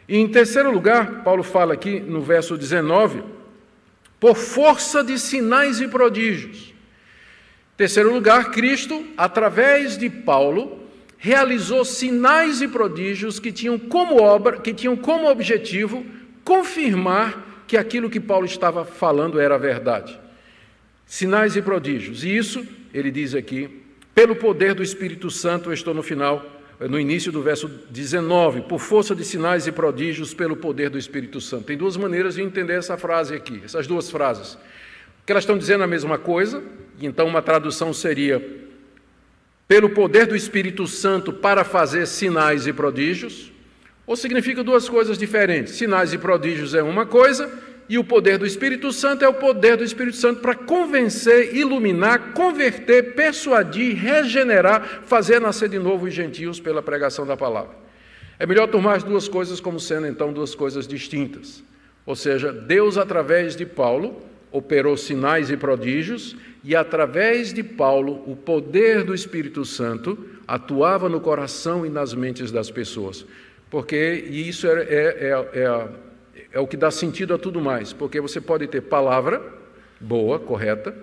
[0.10, 3.22] E em terceiro lugar, Paulo fala aqui no verso 19,
[4.20, 6.74] por força de sinais e prodígios.
[7.74, 10.80] Em terceiro lugar, Cristo, através de Paulo,
[11.20, 16.04] realizou sinais e prodígios que tinham como obra, que tinham como objetivo
[16.44, 20.20] confirmar que aquilo que Paulo estava falando era verdade.
[21.06, 22.24] Sinais e prodígios.
[22.24, 23.82] E isso, ele diz aqui,
[24.14, 26.46] pelo poder do Espírito Santo, eu estou no final
[26.80, 31.40] no início do verso 19, por força de sinais e prodígios pelo poder do Espírito
[31.40, 31.66] Santo.
[31.66, 34.58] Tem duas maneiras de entender essa frase aqui, essas duas frases.
[35.26, 36.62] Que elas estão dizendo a mesma coisa,
[37.02, 38.44] então uma tradução seria
[39.68, 43.52] pelo poder do Espírito Santo para fazer sinais e prodígios,
[44.06, 45.76] ou significa duas coisas diferentes.
[45.76, 47.50] Sinais e prodígios é uma coisa,
[47.90, 52.34] e o poder do Espírito Santo é o poder do Espírito Santo para convencer, iluminar,
[52.34, 57.76] converter, persuadir, regenerar, fazer nascer de novo os gentios pela pregação da palavra.
[58.40, 61.64] É melhor tomar as duas coisas como sendo então duas coisas distintas.
[62.06, 68.36] Ou seja, Deus, através de Paulo, operou sinais e prodígios, e através de Paulo, o
[68.36, 70.18] poder do Espírito Santo
[70.48, 73.26] atuava no coração e nas mentes das pessoas.
[73.70, 75.88] Porque isso é, é, é, é
[76.54, 79.42] é o que dá sentido a tudo mais, porque você pode ter palavra
[80.00, 80.96] boa, correta,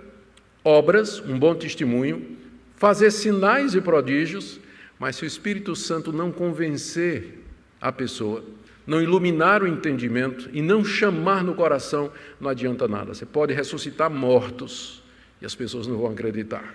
[0.62, 2.36] obras, um bom testemunho,
[2.76, 4.60] fazer sinais e prodígios,
[4.98, 7.40] mas se o Espírito Santo não convencer
[7.80, 8.44] a pessoa,
[8.86, 13.12] não iluminar o entendimento e não chamar no coração, não adianta nada.
[13.12, 15.02] Você pode ressuscitar mortos
[15.42, 16.74] e as pessoas não vão acreditar.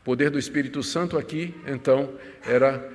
[0.00, 2.10] O poder do Espírito Santo aqui, então,
[2.44, 2.88] era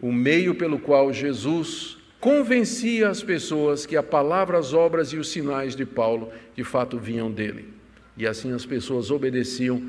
[0.00, 5.28] o meio pelo qual Jesus convencia as pessoas que a palavra, as obras e os
[5.28, 7.68] sinais de Paulo de fato vinham dele.
[8.16, 9.82] E assim as pessoas obedeciam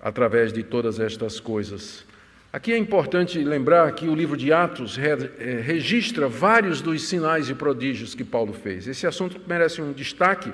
[0.00, 2.04] através de todas estas coisas.
[2.52, 7.54] Aqui é importante lembrar que o livro de Atos eh, registra vários dos sinais e
[7.54, 8.86] prodígios que Paulo fez.
[8.86, 10.52] Esse assunto merece um destaque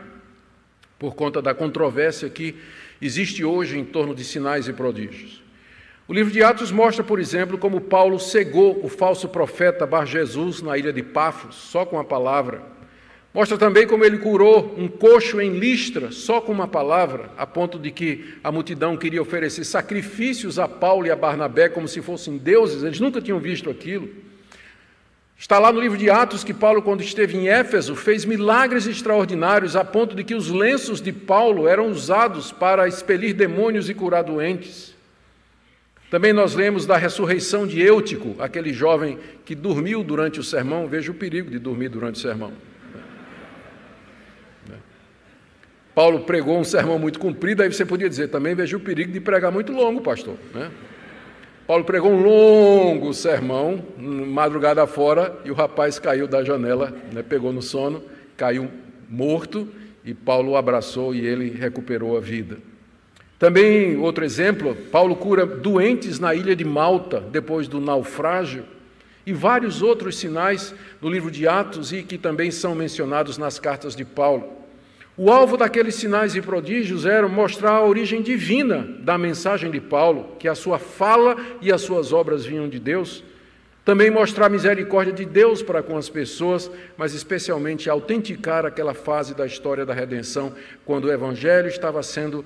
[0.99, 2.57] por conta da controvérsia que
[3.03, 5.40] existe hoje em torno de sinais e prodígios.
[6.11, 10.61] O livro de Atos mostra, por exemplo, como Paulo cegou o falso profeta Bar Jesus
[10.61, 12.63] na ilha de Pafos, só com a palavra.
[13.33, 17.79] Mostra também como ele curou um coxo em Listra, só com uma palavra, a ponto
[17.79, 22.37] de que a multidão queria oferecer sacrifícios a Paulo e a Barnabé como se fossem
[22.37, 24.09] deuses, eles nunca tinham visto aquilo.
[25.39, 29.77] Está lá no livro de Atos que Paulo, quando esteve em Éfeso, fez milagres extraordinários,
[29.77, 34.25] a ponto de que os lenços de Paulo eram usados para expelir demônios e curar
[34.25, 34.99] doentes.
[36.11, 40.89] Também nós lemos da ressurreição de Eutico, aquele jovem que dormiu durante o sermão.
[40.89, 42.53] Veja o perigo de dormir durante o sermão.
[45.95, 49.21] Paulo pregou um sermão muito comprido, aí você podia dizer também, veja o perigo de
[49.21, 50.35] pregar muito longo, pastor.
[50.55, 50.71] Né?
[51.67, 57.23] Paulo pregou um longo sermão, madrugada fora, e o rapaz caiu da janela, né?
[57.23, 58.03] pegou no sono,
[58.37, 58.71] caiu
[59.09, 59.69] morto,
[60.05, 62.57] e Paulo o abraçou e ele recuperou a vida.
[63.41, 68.65] Também, outro exemplo, Paulo cura doentes na ilha de Malta, depois do naufrágio,
[69.25, 73.97] e vários outros sinais no livro de Atos e que também são mencionados nas cartas
[73.97, 74.47] de Paulo.
[75.17, 80.37] O alvo daqueles sinais e prodígios era mostrar a origem divina da mensagem de Paulo,
[80.39, 83.25] que a sua fala e as suas obras vinham de Deus.
[83.87, 89.35] Também mostrar a misericórdia de Deus para com as pessoas, mas especialmente autenticar aquela fase
[89.35, 90.53] da história da redenção,
[90.85, 92.45] quando o Evangelho estava sendo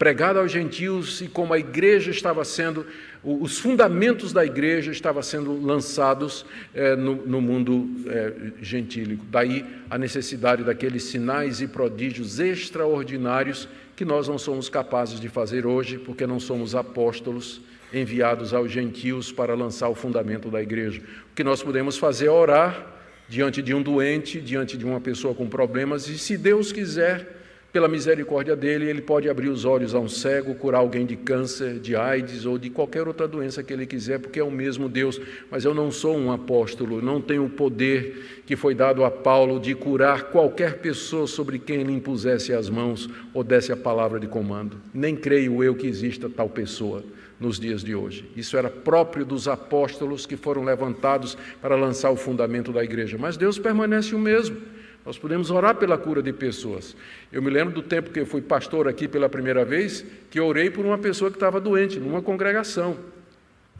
[0.00, 2.86] pregado aos gentios e como a igreja estava sendo,
[3.22, 8.32] os fundamentos da igreja estavam sendo lançados é, no, no, mundo é,
[8.62, 9.26] gentílico.
[9.30, 15.66] Daí a necessidade daqueles sinais e prodígios extraordinários que nós não somos capazes de fazer
[15.66, 17.60] hoje, porque não somos apóstolos
[17.92, 21.02] enviados aos gentios para lançar o fundamento da igreja.
[21.30, 22.86] O que nós podemos fazer é orar
[23.28, 27.39] diante de um doente, diante de uma pessoa com problemas, e se Deus quiser,
[27.72, 31.78] pela misericórdia dele, ele pode abrir os olhos a um cego, curar alguém de câncer,
[31.78, 35.20] de AIDS ou de qualquer outra doença que ele quiser, porque é o mesmo Deus.
[35.50, 39.60] Mas eu não sou um apóstolo, não tenho o poder que foi dado a Paulo
[39.60, 44.26] de curar qualquer pessoa sobre quem ele impusesse as mãos ou desse a palavra de
[44.26, 44.76] comando.
[44.92, 47.04] Nem creio eu que exista tal pessoa
[47.38, 48.28] nos dias de hoje.
[48.36, 53.16] Isso era próprio dos apóstolos que foram levantados para lançar o fundamento da igreja.
[53.16, 54.79] Mas Deus permanece o mesmo.
[55.04, 56.94] Nós podemos orar pela cura de pessoas.
[57.32, 60.46] Eu me lembro do tempo que eu fui pastor aqui pela primeira vez, que eu
[60.46, 62.96] orei por uma pessoa que estava doente, numa congregação.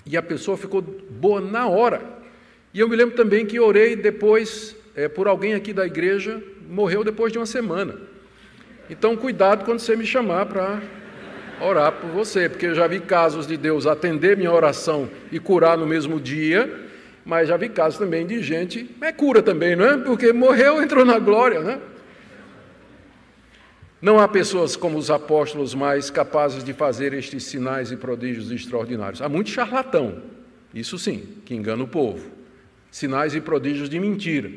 [0.06, 2.00] E a pessoa ficou boa na hora.
[2.72, 7.04] E eu me lembro também que orei depois é, por alguém aqui da igreja, morreu
[7.04, 7.96] depois de uma semana.
[8.88, 10.80] Então, cuidado quando você me chamar para
[11.60, 15.76] orar por você, porque eu já vi casos de Deus atender minha oração e curar
[15.76, 16.89] no mesmo dia,
[17.31, 19.97] mas já vi casos também de gente, é cura também, não é?
[19.99, 21.81] Porque morreu, entrou na glória, né?
[24.03, 29.22] Não há pessoas como os apóstolos mais capazes de fazer estes sinais e prodígios extraordinários.
[29.22, 30.20] Há muito charlatão,
[30.74, 32.28] isso sim, que engana o povo.
[32.91, 34.51] Sinais e prodígios de mentira.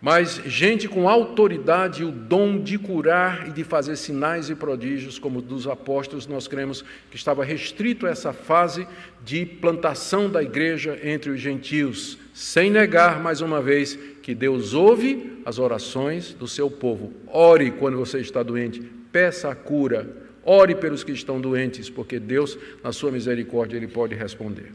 [0.00, 5.18] Mas gente com autoridade e o dom de curar e de fazer sinais e prodígios,
[5.18, 8.88] como dos apóstolos, nós cremos que estava restrito a essa fase
[9.22, 15.42] de plantação da igreja entre os gentios, sem negar, mais uma vez, que Deus ouve
[15.44, 17.12] as orações do seu povo.
[17.26, 18.80] Ore quando você está doente,
[19.12, 20.08] peça a cura,
[20.42, 24.72] ore pelos que estão doentes, porque Deus, na sua misericórdia, Ele pode responder.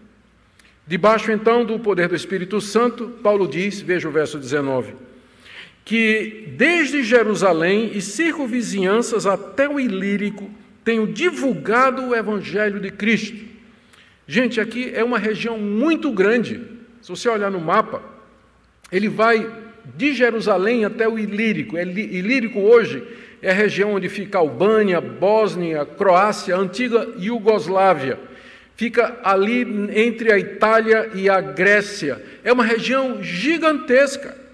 [0.85, 5.14] Debaixo então do poder do Espírito Santo, Paulo diz, veja o verso 19
[5.85, 10.49] que desde Jerusalém e circunvizinhanças até o Ilírico
[10.83, 13.37] tenho divulgado o Evangelho de Cristo.
[14.27, 16.59] Gente, aqui é uma região muito grande.
[17.03, 18.01] Se você olhar no mapa,
[18.91, 19.47] ele vai
[19.95, 21.77] de Jerusalém até o Ilírico.
[21.77, 23.03] Ilírico hoje
[23.39, 28.17] é a região onde fica Albânia, Bósnia, Croácia, antiga Iugoslávia.
[28.75, 29.61] Fica ali
[29.93, 32.21] entre a Itália e a Grécia.
[32.43, 34.44] É uma região gigantesca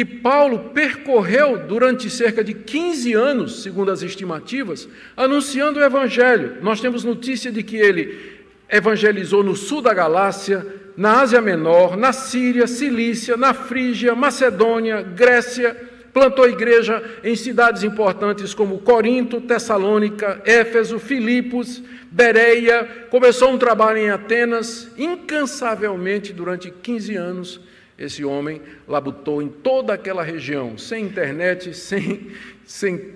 [0.00, 6.56] que Paulo percorreu durante cerca de 15 anos, segundo as estimativas, anunciando o Evangelho.
[6.62, 12.14] Nós temos notícia de que ele evangelizou no sul da Galácia, na Ásia Menor, na
[12.14, 15.76] Síria, Cilícia, na Frígia, Macedônia, Grécia,
[16.14, 24.08] plantou igreja em cidades importantes como Corinto, Tessalônica, Éfeso, Filipos, Bereia, começou um trabalho em
[24.08, 27.69] Atenas, incansavelmente durante 15 anos
[28.00, 32.30] esse homem labutou em toda aquela região, sem internet, sem,
[32.64, 33.12] sem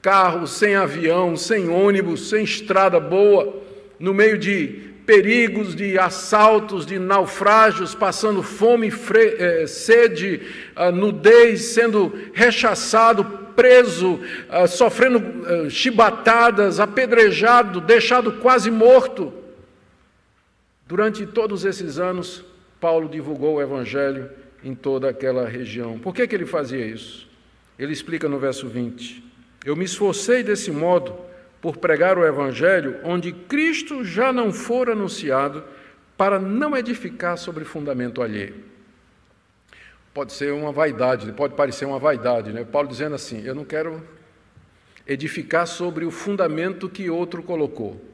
[0.00, 3.60] carro, sem avião, sem ônibus, sem estrada boa,
[3.98, 10.42] no meio de perigos, de assaltos, de naufrágios, passando fome, fre, eh, sede,
[10.76, 13.24] ah, nudez, sendo rechaçado,
[13.56, 19.32] preso, ah, sofrendo ah, chibatadas, apedrejado, deixado quase morto.
[20.86, 22.44] Durante todos esses anos,
[22.80, 24.30] Paulo divulgou o Evangelho
[24.62, 25.98] em toda aquela região.
[25.98, 27.28] Por que, que ele fazia isso?
[27.78, 29.24] Ele explica no verso 20:
[29.64, 31.16] Eu me esforcei desse modo
[31.60, 35.64] por pregar o Evangelho onde Cristo já não for anunciado,
[36.16, 38.64] para não edificar sobre fundamento alheio.
[40.12, 42.64] Pode ser uma vaidade, pode parecer uma vaidade, né?
[42.64, 44.02] Paulo dizendo assim: Eu não quero
[45.06, 48.04] edificar sobre o fundamento que outro colocou.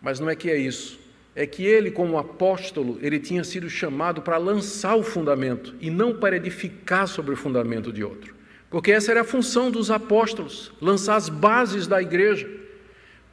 [0.00, 1.01] Mas não é que é isso
[1.34, 6.14] é que ele, como apóstolo, ele tinha sido chamado para lançar o fundamento e não
[6.14, 8.34] para edificar sobre o fundamento de outro.
[8.70, 12.48] Porque essa era a função dos apóstolos, lançar as bases da igreja.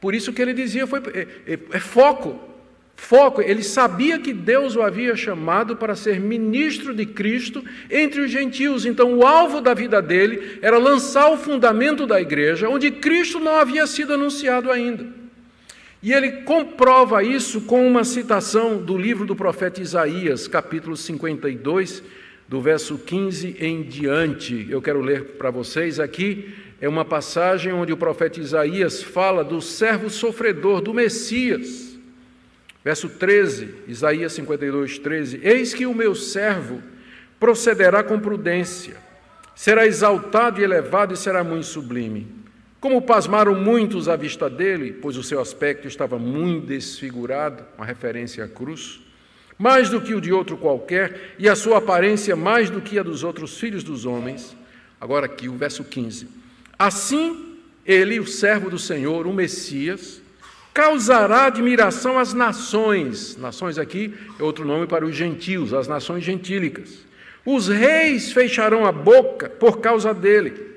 [0.00, 2.40] Por isso que ele dizia foi é, é, é foco,
[2.96, 3.42] foco.
[3.42, 8.86] Ele sabia que Deus o havia chamado para ser ministro de Cristo entre os gentios.
[8.86, 13.56] Então, o alvo da vida dele era lançar o fundamento da igreja, onde Cristo não
[13.56, 15.19] havia sido anunciado ainda.
[16.02, 22.02] E ele comprova isso com uma citação do livro do profeta Isaías, capítulo 52,
[22.48, 24.66] do verso 15 em diante.
[24.70, 26.54] Eu quero ler para vocês aqui.
[26.80, 31.98] É uma passagem onde o profeta Isaías fala do servo sofredor, do Messias.
[32.82, 36.82] Verso 13, Isaías 52, 13: Eis que o meu servo
[37.38, 38.96] procederá com prudência,
[39.54, 42.39] será exaltado e elevado e será muito sublime
[42.80, 48.42] Como pasmaram muitos à vista dele, pois o seu aspecto estava muito desfigurado, uma referência
[48.42, 49.00] à cruz,
[49.58, 53.02] mais do que o de outro qualquer, e a sua aparência mais do que a
[53.02, 54.56] dos outros filhos dos homens.
[54.98, 56.26] Agora aqui o verso 15.
[56.78, 60.22] Assim, ele, o servo do Senhor, o Messias,
[60.72, 63.36] causará admiração às nações.
[63.36, 67.04] Nações aqui é outro nome para os gentios, as nações gentílicas.
[67.44, 70.69] Os reis fecharão a boca por causa dele,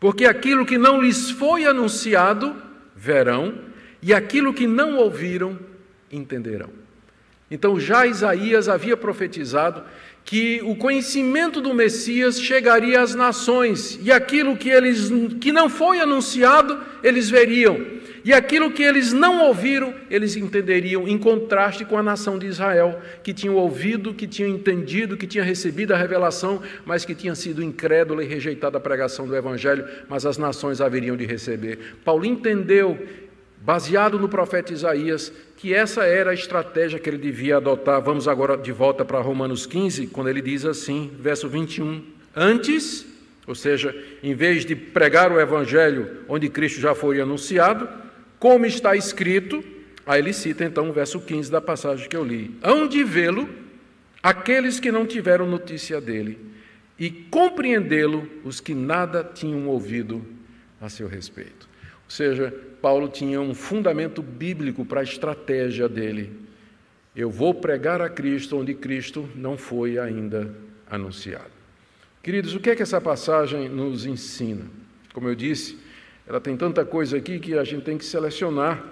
[0.00, 2.56] porque aquilo que não lhes foi anunciado,
[2.96, 3.54] verão,
[4.02, 5.58] e aquilo que não ouviram,
[6.10, 6.70] entenderão.
[7.50, 9.82] Então já Isaías havia profetizado
[10.24, 16.00] que o conhecimento do Messias chegaria às nações, e aquilo que eles que não foi
[16.00, 17.99] anunciado, eles veriam.
[18.24, 23.00] E aquilo que eles não ouviram, eles entenderiam, em contraste com a nação de Israel,
[23.22, 27.62] que tinha ouvido, que tinha entendido, que tinha recebido a revelação, mas que tinha sido
[27.62, 31.96] incrédula e rejeitada a pregação do Evangelho, mas as nações haveriam de receber.
[32.04, 32.98] Paulo entendeu,
[33.60, 38.00] baseado no profeta Isaías, que essa era a estratégia que ele devia adotar.
[38.02, 42.02] Vamos agora de volta para Romanos 15, quando ele diz assim, verso 21.
[42.34, 43.06] Antes,
[43.46, 47.88] ou seja, em vez de pregar o Evangelho onde Cristo já foi anunciado,
[48.40, 49.62] como está escrito,
[50.06, 53.48] aí ele cita então o verso 15 da passagem que eu li: Hão de vê-lo
[54.22, 56.38] aqueles que não tiveram notícia dele,
[56.98, 60.24] e compreendê-lo os que nada tinham ouvido
[60.80, 61.68] a seu respeito.
[62.04, 66.32] Ou seja, Paulo tinha um fundamento bíblico para a estratégia dele.
[67.14, 70.54] Eu vou pregar a Cristo onde Cristo não foi ainda
[70.88, 71.50] anunciado.
[72.22, 74.64] Queridos, o que é que essa passagem nos ensina?
[75.12, 75.78] Como eu disse,
[76.30, 78.84] ela tem tanta coisa aqui que a gente tem que selecionar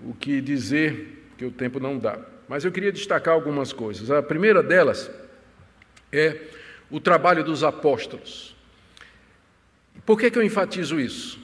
[0.00, 2.20] o que dizer, que o tempo não dá.
[2.48, 4.12] Mas eu queria destacar algumas coisas.
[4.12, 5.10] A primeira delas
[6.12, 6.40] é
[6.88, 8.54] o trabalho dos apóstolos.
[10.04, 11.36] Por que, que eu enfatizo isso?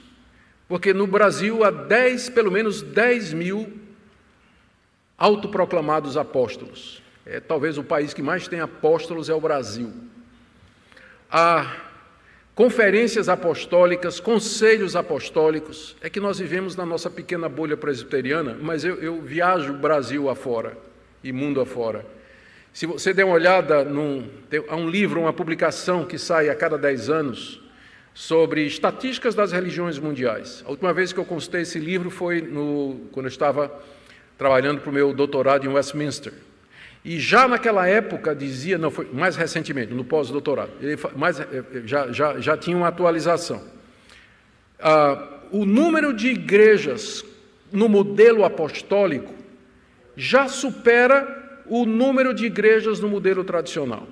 [0.69, 3.77] Porque no Brasil há 10, pelo menos 10 mil
[5.17, 7.03] autoproclamados apóstolos.
[7.25, 9.91] É talvez o país que mais tem apóstolos é o Brasil.
[11.29, 11.91] Há
[12.55, 18.95] conferências apostólicas, conselhos apostólicos, é que nós vivemos na nossa pequena bolha presbiteriana, mas eu,
[19.01, 20.77] eu viajo Brasil afora
[21.23, 22.05] e mundo afora.
[22.71, 24.27] Se você der uma olhada, num,
[24.67, 27.61] há um livro, uma publicação que sai a cada dez anos
[28.13, 30.63] sobre estatísticas das religiões mundiais.
[30.65, 33.71] A última vez que eu consultei esse livro foi no, quando eu estava
[34.37, 36.33] trabalhando para o meu doutorado em Westminster.
[37.05, 40.71] E já naquela época dizia, não foi mais recentemente, no pós-doutorado,
[41.15, 43.61] mais, eh, eh, já, já, já tinha uma atualização.
[44.79, 47.25] Ah, o número de igrejas
[47.71, 49.33] no modelo apostólico
[50.15, 54.07] já supera o número de igrejas no modelo tradicional.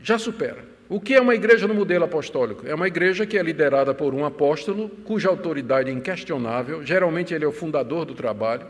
[0.00, 0.64] Já supera.
[0.88, 2.66] O que é uma igreja no modelo apostólico?
[2.66, 7.44] É uma igreja que é liderada por um apóstolo, cuja autoridade é inquestionável, geralmente ele
[7.44, 8.66] é o fundador do trabalho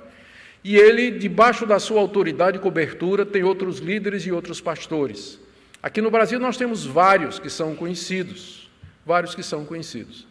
[0.62, 5.40] e ele, debaixo da sua autoridade e cobertura, tem outros líderes e outros pastores.
[5.82, 8.70] Aqui no Brasil nós temos vários que são conhecidos,
[9.04, 10.26] vários que são conhecidos,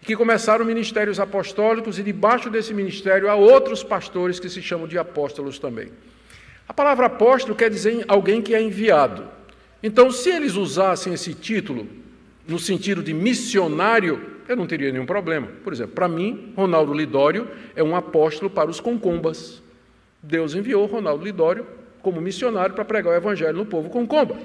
[0.00, 4.96] que começaram ministérios apostólicos e debaixo desse ministério há outros pastores que se chamam de
[4.96, 5.90] apóstolos também.
[6.66, 9.28] A palavra apóstolo quer dizer alguém que é enviado.
[9.82, 11.86] Então, se eles usassem esse título
[12.48, 15.48] no sentido de missionário, eu não teria nenhum problema.
[15.62, 19.62] Por exemplo, para mim, Ronaldo Lidório é um apóstolo para os concombas.
[20.24, 21.66] Deus enviou Ronaldo Lidório
[22.02, 24.36] como missionário para pregar o evangelho no povo com comba.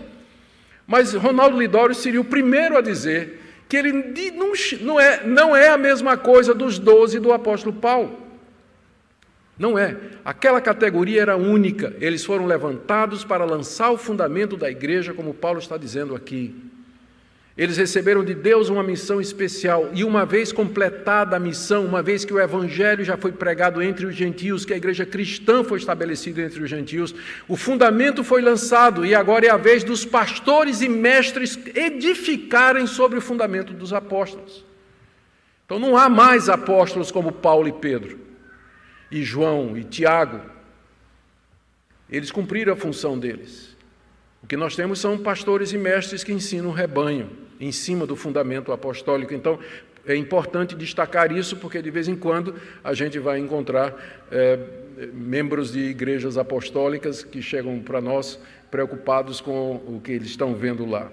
[0.85, 3.93] Mas Ronaldo Lidório seria o primeiro a dizer que ele
[4.81, 8.19] não é, não é a mesma coisa dos doze do apóstolo Paulo.
[9.57, 9.95] Não é.
[10.23, 11.93] Aquela categoria era única.
[11.99, 16.55] Eles foram levantados para lançar o fundamento da igreja, como Paulo está dizendo aqui.
[17.59, 22.23] Eles receberam de Deus uma missão especial, e uma vez completada a missão, uma vez
[22.23, 26.41] que o Evangelho já foi pregado entre os gentios, que a igreja cristã foi estabelecida
[26.41, 27.13] entre os gentios,
[27.49, 33.17] o fundamento foi lançado, e agora é a vez dos pastores e mestres edificarem sobre
[33.17, 34.65] o fundamento dos apóstolos.
[35.65, 38.21] Então não há mais apóstolos como Paulo e Pedro,
[39.11, 40.39] e João e Tiago.
[42.09, 43.68] Eles cumpriram a função deles.
[44.41, 47.29] O que nós temos são pastores e mestres que ensinam o rebanho
[47.59, 49.33] em cima do fundamento apostólico.
[49.33, 49.59] Então,
[50.05, 53.93] é importante destacar isso, porque de vez em quando a gente vai encontrar
[54.31, 54.57] é,
[55.13, 58.39] membros de igrejas apostólicas que chegam para nós
[58.71, 61.11] preocupados com o que eles estão vendo lá.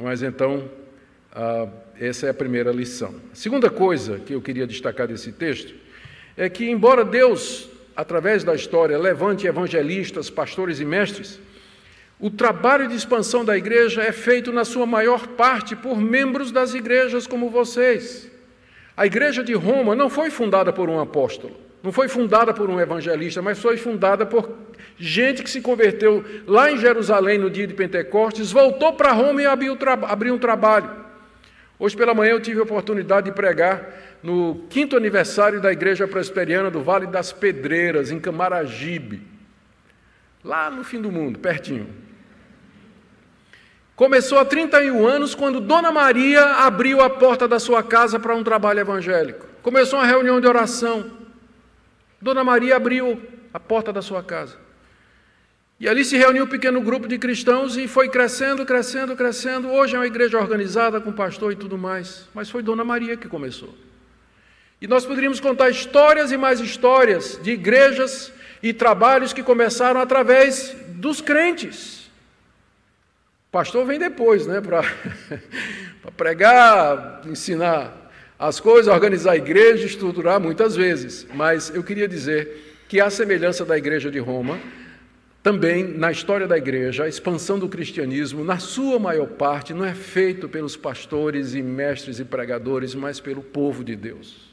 [0.00, 0.68] Mas então,
[1.98, 3.14] essa é a primeira lição.
[3.32, 5.74] Segunda coisa que eu queria destacar desse texto
[6.36, 11.40] é que, embora Deus, através da história, levante evangelistas, pastores e mestres,
[12.20, 16.74] o trabalho de expansão da igreja é feito, na sua maior parte, por membros das
[16.74, 18.28] igrejas como vocês.
[18.96, 22.80] A igreja de Roma não foi fundada por um apóstolo, não foi fundada por um
[22.80, 24.50] evangelista, mas foi fundada por
[24.96, 29.46] gente que se converteu lá em Jerusalém no dia de Pentecostes, voltou para Roma e
[29.46, 30.90] abriu, abriu um trabalho.
[31.78, 36.68] Hoje pela manhã eu tive a oportunidade de pregar no quinto aniversário da Igreja Presbiteriana
[36.68, 39.22] do Vale das Pedreiras, em Camaragibe,
[40.42, 42.07] lá no fim do mundo, pertinho.
[43.98, 48.44] Começou há 31 anos quando Dona Maria abriu a porta da sua casa para um
[48.44, 49.44] trabalho evangélico.
[49.60, 51.10] Começou uma reunião de oração.
[52.22, 53.20] Dona Maria abriu
[53.52, 54.56] a porta da sua casa.
[55.80, 59.68] E ali se reuniu um pequeno grupo de cristãos e foi crescendo, crescendo, crescendo.
[59.68, 62.28] Hoje é uma igreja organizada com pastor e tudo mais.
[62.32, 63.74] Mas foi Dona Maria que começou.
[64.80, 68.32] E nós poderíamos contar histórias e mais histórias de igrejas
[68.62, 71.97] e trabalhos que começaram através dos crentes.
[73.50, 74.82] Pastor vem depois, né, para
[76.18, 81.26] pregar, ensinar as coisas, organizar a igreja, estruturar muitas vezes.
[81.32, 84.58] Mas eu queria dizer que a semelhança da igreja de Roma,
[85.42, 89.94] também na história da igreja, a expansão do cristianismo, na sua maior parte, não é
[89.94, 94.52] feito pelos pastores e mestres e pregadores, mas pelo povo de Deus.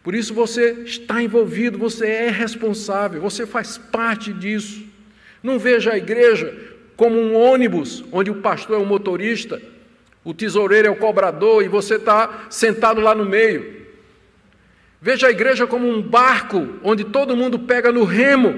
[0.00, 4.86] Por isso você está envolvido, você é responsável, você faz parte disso.
[5.42, 6.67] Não veja a igreja
[6.98, 9.62] como um ônibus, onde o pastor é o motorista,
[10.24, 13.86] o tesoureiro é o cobrador e você está sentado lá no meio.
[15.00, 18.50] Veja a igreja como um barco, onde todo mundo pega no remo.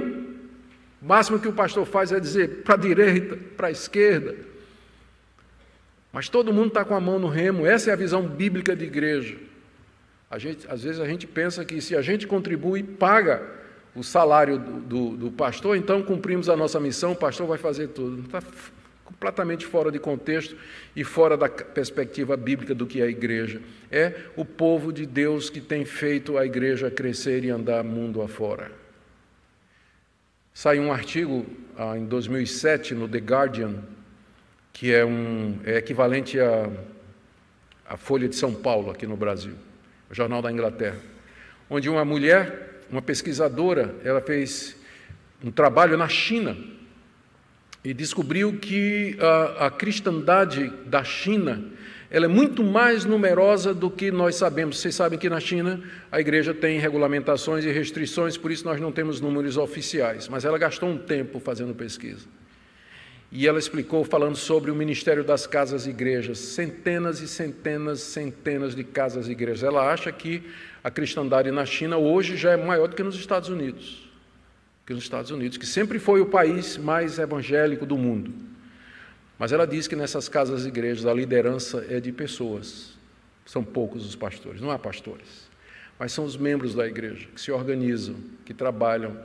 [1.03, 4.34] O máximo que o pastor faz é dizer para a direita, para a esquerda.
[6.11, 8.86] Mas todo mundo está com a mão no remo, essa é a visão bíblica de
[8.86, 9.36] igreja.
[10.38, 13.59] Gente, às vezes a gente pensa que se a gente contribui, paga
[13.95, 17.88] o salário do, do, do, pastor, então cumprimos a nossa missão, o pastor vai fazer
[17.88, 18.22] tudo.
[18.22, 18.41] Está
[19.05, 20.57] completamente fora de contexto
[20.95, 23.61] e fora da perspectiva bíblica do que é a igreja.
[23.91, 28.70] É o povo de Deus que tem feito a igreja crescer e andar mundo afora.
[30.55, 31.45] Saiu um artigo
[31.76, 33.76] ah, em 2007 no The Guardian,
[34.72, 36.70] que é, um, é equivalente à,
[37.88, 39.55] à Folha de São Paulo aqui no Brasil,
[40.09, 40.99] o Jornal da Inglaterra,
[41.68, 44.76] onde uma mulher uma pesquisadora, ela fez
[45.43, 46.57] um trabalho na China
[47.84, 51.62] e descobriu que a, a cristandade da China
[52.11, 54.80] ela é muito mais numerosa do que nós sabemos.
[54.80, 55.80] Vocês sabem que na China
[56.11, 60.28] a igreja tem regulamentações e restrições, por isso nós não temos números oficiais.
[60.28, 62.26] Mas ela gastou um tempo fazendo pesquisa.
[63.30, 68.74] E ela explicou, falando sobre o ministério das casas e igrejas, centenas e centenas, centenas
[68.74, 69.62] de casas e igrejas.
[69.62, 70.43] Ela acha que
[70.83, 74.09] a cristandade na China hoje já é maior do que nos Estados Unidos.
[74.87, 78.33] Que nos Estados Unidos, que sempre foi o país mais evangélico do mundo.
[79.39, 82.99] Mas ela diz que nessas casas e igrejas a liderança é de pessoas.
[83.47, 85.49] São poucos os pastores, não há pastores.
[85.99, 89.18] Mas são os membros da igreja que se organizam, que trabalham,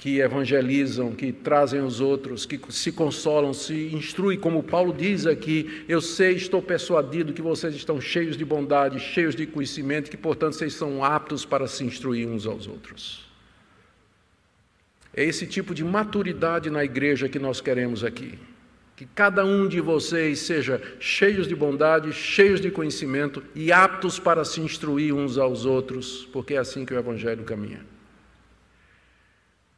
[0.00, 5.84] que evangelizam, que trazem os outros, que se consolam, se instruem, como Paulo diz aqui:
[5.86, 10.54] Eu sei, estou persuadido que vocês estão cheios de bondade, cheios de conhecimento, que portanto
[10.54, 13.28] vocês são aptos para se instruir uns aos outros.
[15.12, 18.38] É esse tipo de maturidade na igreja que nós queremos aqui.
[18.96, 24.46] Que cada um de vocês seja cheios de bondade, cheios de conhecimento e aptos para
[24.46, 27.89] se instruir uns aos outros, porque é assim que o Evangelho caminha.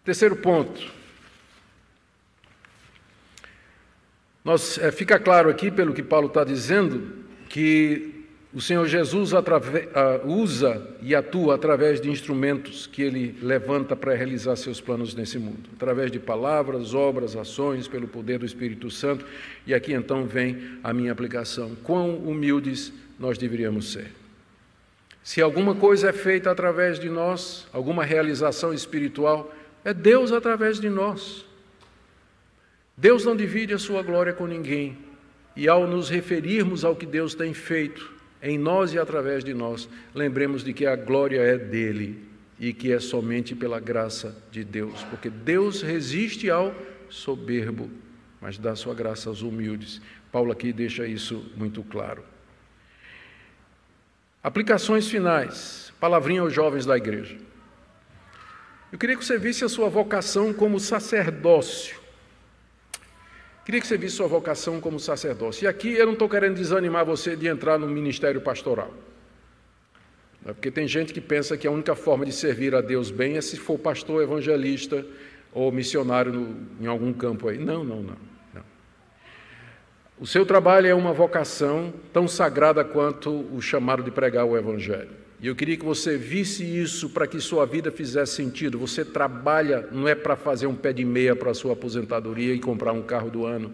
[0.05, 0.90] Terceiro ponto.
[4.44, 9.86] Nós, é, fica claro aqui, pelo que Paulo está dizendo, que o Senhor Jesus atrave,
[9.86, 15.38] uh, usa e atua através de instrumentos que ele levanta para realizar seus planos nesse
[15.38, 19.24] mundo, através de palavras, obras, ações, pelo poder do Espírito Santo.
[19.64, 21.76] E aqui então vem a minha aplicação.
[21.84, 24.11] Quão humildes nós deveríamos ser.
[25.22, 29.55] Se alguma coisa é feita através de nós, alguma realização espiritual,
[29.85, 31.45] é Deus através de nós.
[32.97, 34.97] Deus não divide a sua glória com ninguém.
[35.55, 39.89] E ao nos referirmos ao que Deus tem feito em nós e através de nós,
[40.14, 42.18] lembremos de que a glória é dele
[42.59, 46.74] e que é somente pela graça de Deus, porque Deus resiste ao
[47.09, 47.91] soberbo,
[48.41, 50.01] mas dá sua graça aos humildes.
[50.30, 52.24] Paulo aqui deixa isso muito claro.
[54.43, 57.37] Aplicações finais, palavrinha aos jovens da igreja.
[58.93, 61.99] Eu queria que você visse a sua vocação como sacerdócio.
[63.64, 65.64] Queria que você visse sua vocação como sacerdócio.
[65.64, 68.93] E aqui eu não estou querendo desanimar você de entrar no ministério pastoral.
[70.45, 73.36] É porque tem gente que pensa que a única forma de servir a Deus bem
[73.36, 75.07] é se for pastor, evangelista
[75.53, 77.57] ou missionário em algum campo aí.
[77.59, 78.32] Não, não, não.
[80.22, 85.11] O seu trabalho é uma vocação tão sagrada quanto o chamado de pregar o Evangelho.
[85.43, 88.78] E eu queria que você visse isso para que sua vida fizesse sentido.
[88.78, 92.61] Você trabalha, não é para fazer um pé de meia para a sua aposentadoria e
[92.61, 93.72] comprar um carro do ano.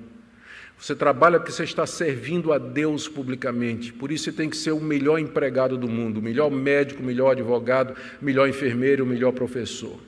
[0.78, 3.92] Você trabalha porque você está servindo a Deus publicamente.
[3.92, 7.04] Por isso você tem que ser o melhor empregado do mundo, o melhor médico, o
[7.04, 9.98] melhor advogado, o melhor enfermeiro, o melhor professor.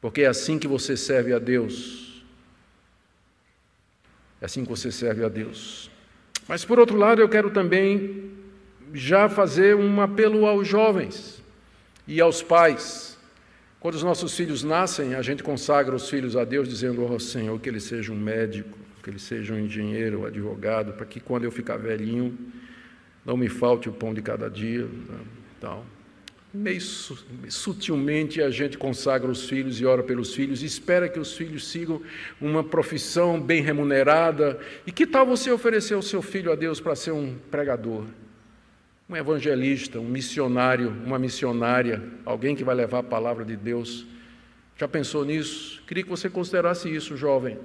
[0.00, 2.24] Porque é assim que você serve a Deus.
[4.40, 5.90] É assim que você serve a Deus.
[6.48, 8.43] Mas por outro lado, eu quero também
[8.94, 11.42] já fazer um apelo aos jovens
[12.06, 13.18] e aos pais.
[13.80, 17.60] Quando os nossos filhos nascem, a gente consagra os filhos a Deus, dizendo: Oh Senhor,
[17.60, 21.44] que ele seja um médico, que ele seja um engenheiro, um advogado, para que quando
[21.44, 22.38] eu ficar velhinho,
[23.26, 24.84] não me falte o pão de cada dia.
[24.84, 25.18] Né,
[25.60, 25.84] tal.
[26.54, 31.36] Meio sutilmente a gente consagra os filhos e ora pelos filhos, e espera que os
[31.36, 32.00] filhos sigam
[32.40, 34.60] uma profissão bem remunerada.
[34.86, 38.04] E que tal você oferecer o seu filho a Deus para ser um pregador?
[39.08, 44.06] Um evangelista, um missionário, uma missionária, alguém que vai levar a palavra de Deus.
[44.76, 45.82] Já pensou nisso?
[45.86, 47.58] Queria que você considerasse isso, jovem.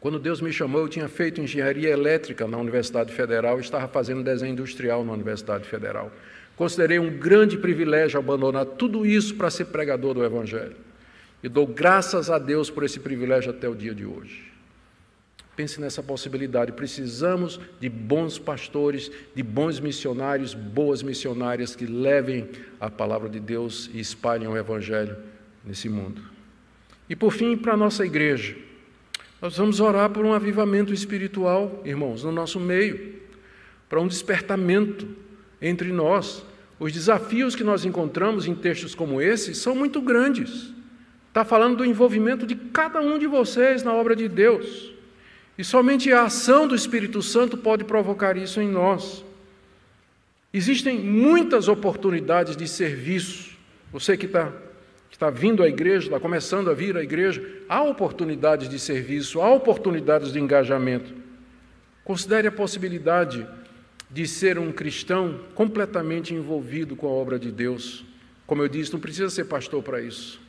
[0.00, 4.52] Quando Deus me chamou, eu tinha feito engenharia elétrica na Universidade Federal estava fazendo desenho
[4.52, 6.10] industrial na Universidade Federal.
[6.56, 10.76] Considerei um grande privilégio abandonar tudo isso para ser pregador do Evangelho.
[11.42, 14.47] E dou graças a Deus por esse privilégio até o dia de hoje.
[15.58, 16.70] Pense nessa possibilidade.
[16.70, 22.48] Precisamos de bons pastores, de bons missionários, boas missionárias que levem
[22.78, 25.16] a palavra de Deus e espalhem o Evangelho
[25.64, 26.22] nesse mundo.
[27.10, 28.54] E por fim, para a nossa igreja,
[29.42, 33.16] nós vamos orar por um avivamento espiritual, irmãos, no nosso meio,
[33.88, 35.08] para um despertamento
[35.60, 36.44] entre nós.
[36.78, 40.72] Os desafios que nós encontramos em textos como esse são muito grandes.
[41.26, 44.96] Está falando do envolvimento de cada um de vocês na obra de Deus.
[45.58, 49.24] E somente a ação do Espírito Santo pode provocar isso em nós.
[50.54, 53.58] Existem muitas oportunidades de serviço.
[53.92, 54.52] Você que está
[55.08, 59.40] que está vindo à igreja, está começando a vir à igreja, há oportunidades de serviço,
[59.40, 61.14] há oportunidades de engajamento.
[62.04, 63.46] Considere a possibilidade
[64.10, 68.04] de ser um cristão completamente envolvido com a obra de Deus.
[68.46, 70.40] Como eu disse, não precisa ser pastor para isso,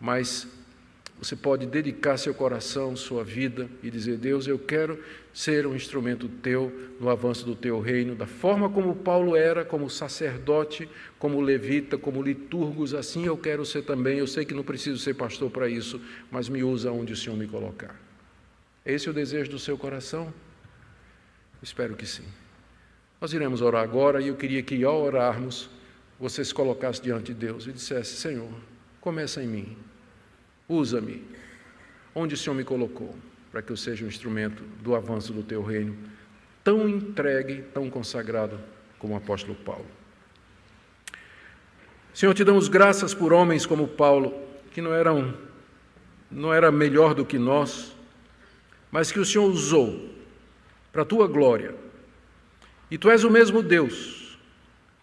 [0.00, 0.46] mas
[1.18, 5.02] você pode dedicar seu coração, sua vida e dizer: Deus, eu quero
[5.32, 9.88] ser um instrumento teu no avanço do teu reino, da forma como Paulo era, como
[9.88, 10.88] sacerdote,
[11.18, 14.18] como levita, como liturgos, assim eu quero ser também.
[14.18, 16.00] Eu sei que não preciso ser pastor para isso,
[16.30, 17.98] mas me usa onde o Senhor me colocar.
[18.84, 20.32] Esse é o desejo do seu coração?
[21.62, 22.24] Espero que sim.
[23.18, 25.70] Nós iremos orar agora e eu queria que, ao orarmos,
[26.20, 28.50] você se colocasse diante de Deus e dissesse: Senhor,
[29.00, 29.76] começa em mim.
[30.68, 31.22] Usa-me
[32.14, 33.14] onde o Senhor me colocou,
[33.52, 35.96] para que eu seja um instrumento do avanço do teu reino,
[36.64, 38.58] tão entregue, tão consagrado
[38.98, 39.86] como o apóstolo Paulo.
[42.14, 44.34] Senhor, te damos graças por homens como Paulo,
[44.72, 45.34] que não eram
[46.28, 47.94] não era melhor do que nós,
[48.90, 50.10] mas que o Senhor usou
[50.92, 51.74] para a tua glória.
[52.90, 54.38] E tu és o mesmo Deus.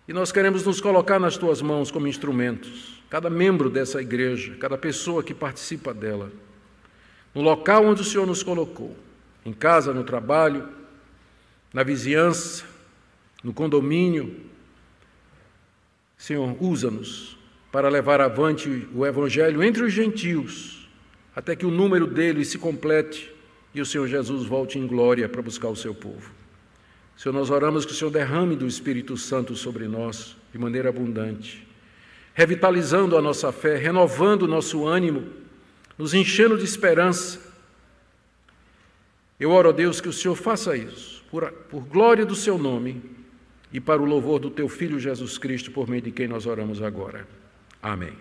[0.06, 4.76] E nós queremos nos colocar nas tuas mãos como instrumentos cada membro dessa igreja, cada
[4.76, 6.32] pessoa que participa dela,
[7.32, 8.98] no local onde o Senhor nos colocou,
[9.46, 10.68] em casa, no trabalho,
[11.72, 12.66] na vizinhança,
[13.44, 14.36] no condomínio.
[16.18, 17.38] Senhor, usa-nos
[17.72, 20.90] para levar avante o Evangelho entre os gentios,
[21.36, 23.32] até que o número deles se complete
[23.76, 26.32] e o Senhor Jesus volte em glória para buscar o seu povo.
[27.16, 31.63] Senhor, nós oramos que o Senhor derrame do Espírito Santo sobre nós de maneira abundante
[32.34, 35.28] revitalizando a nossa fé, renovando o nosso ânimo,
[35.98, 37.40] nos enchendo de esperança.
[39.40, 43.02] Eu oro a Deus que o Senhor faça isso, por, por glória do seu nome
[43.72, 46.82] e para o louvor do teu Filho Jesus Cristo, por meio de quem nós oramos
[46.82, 47.28] agora.
[47.82, 48.14] Amém.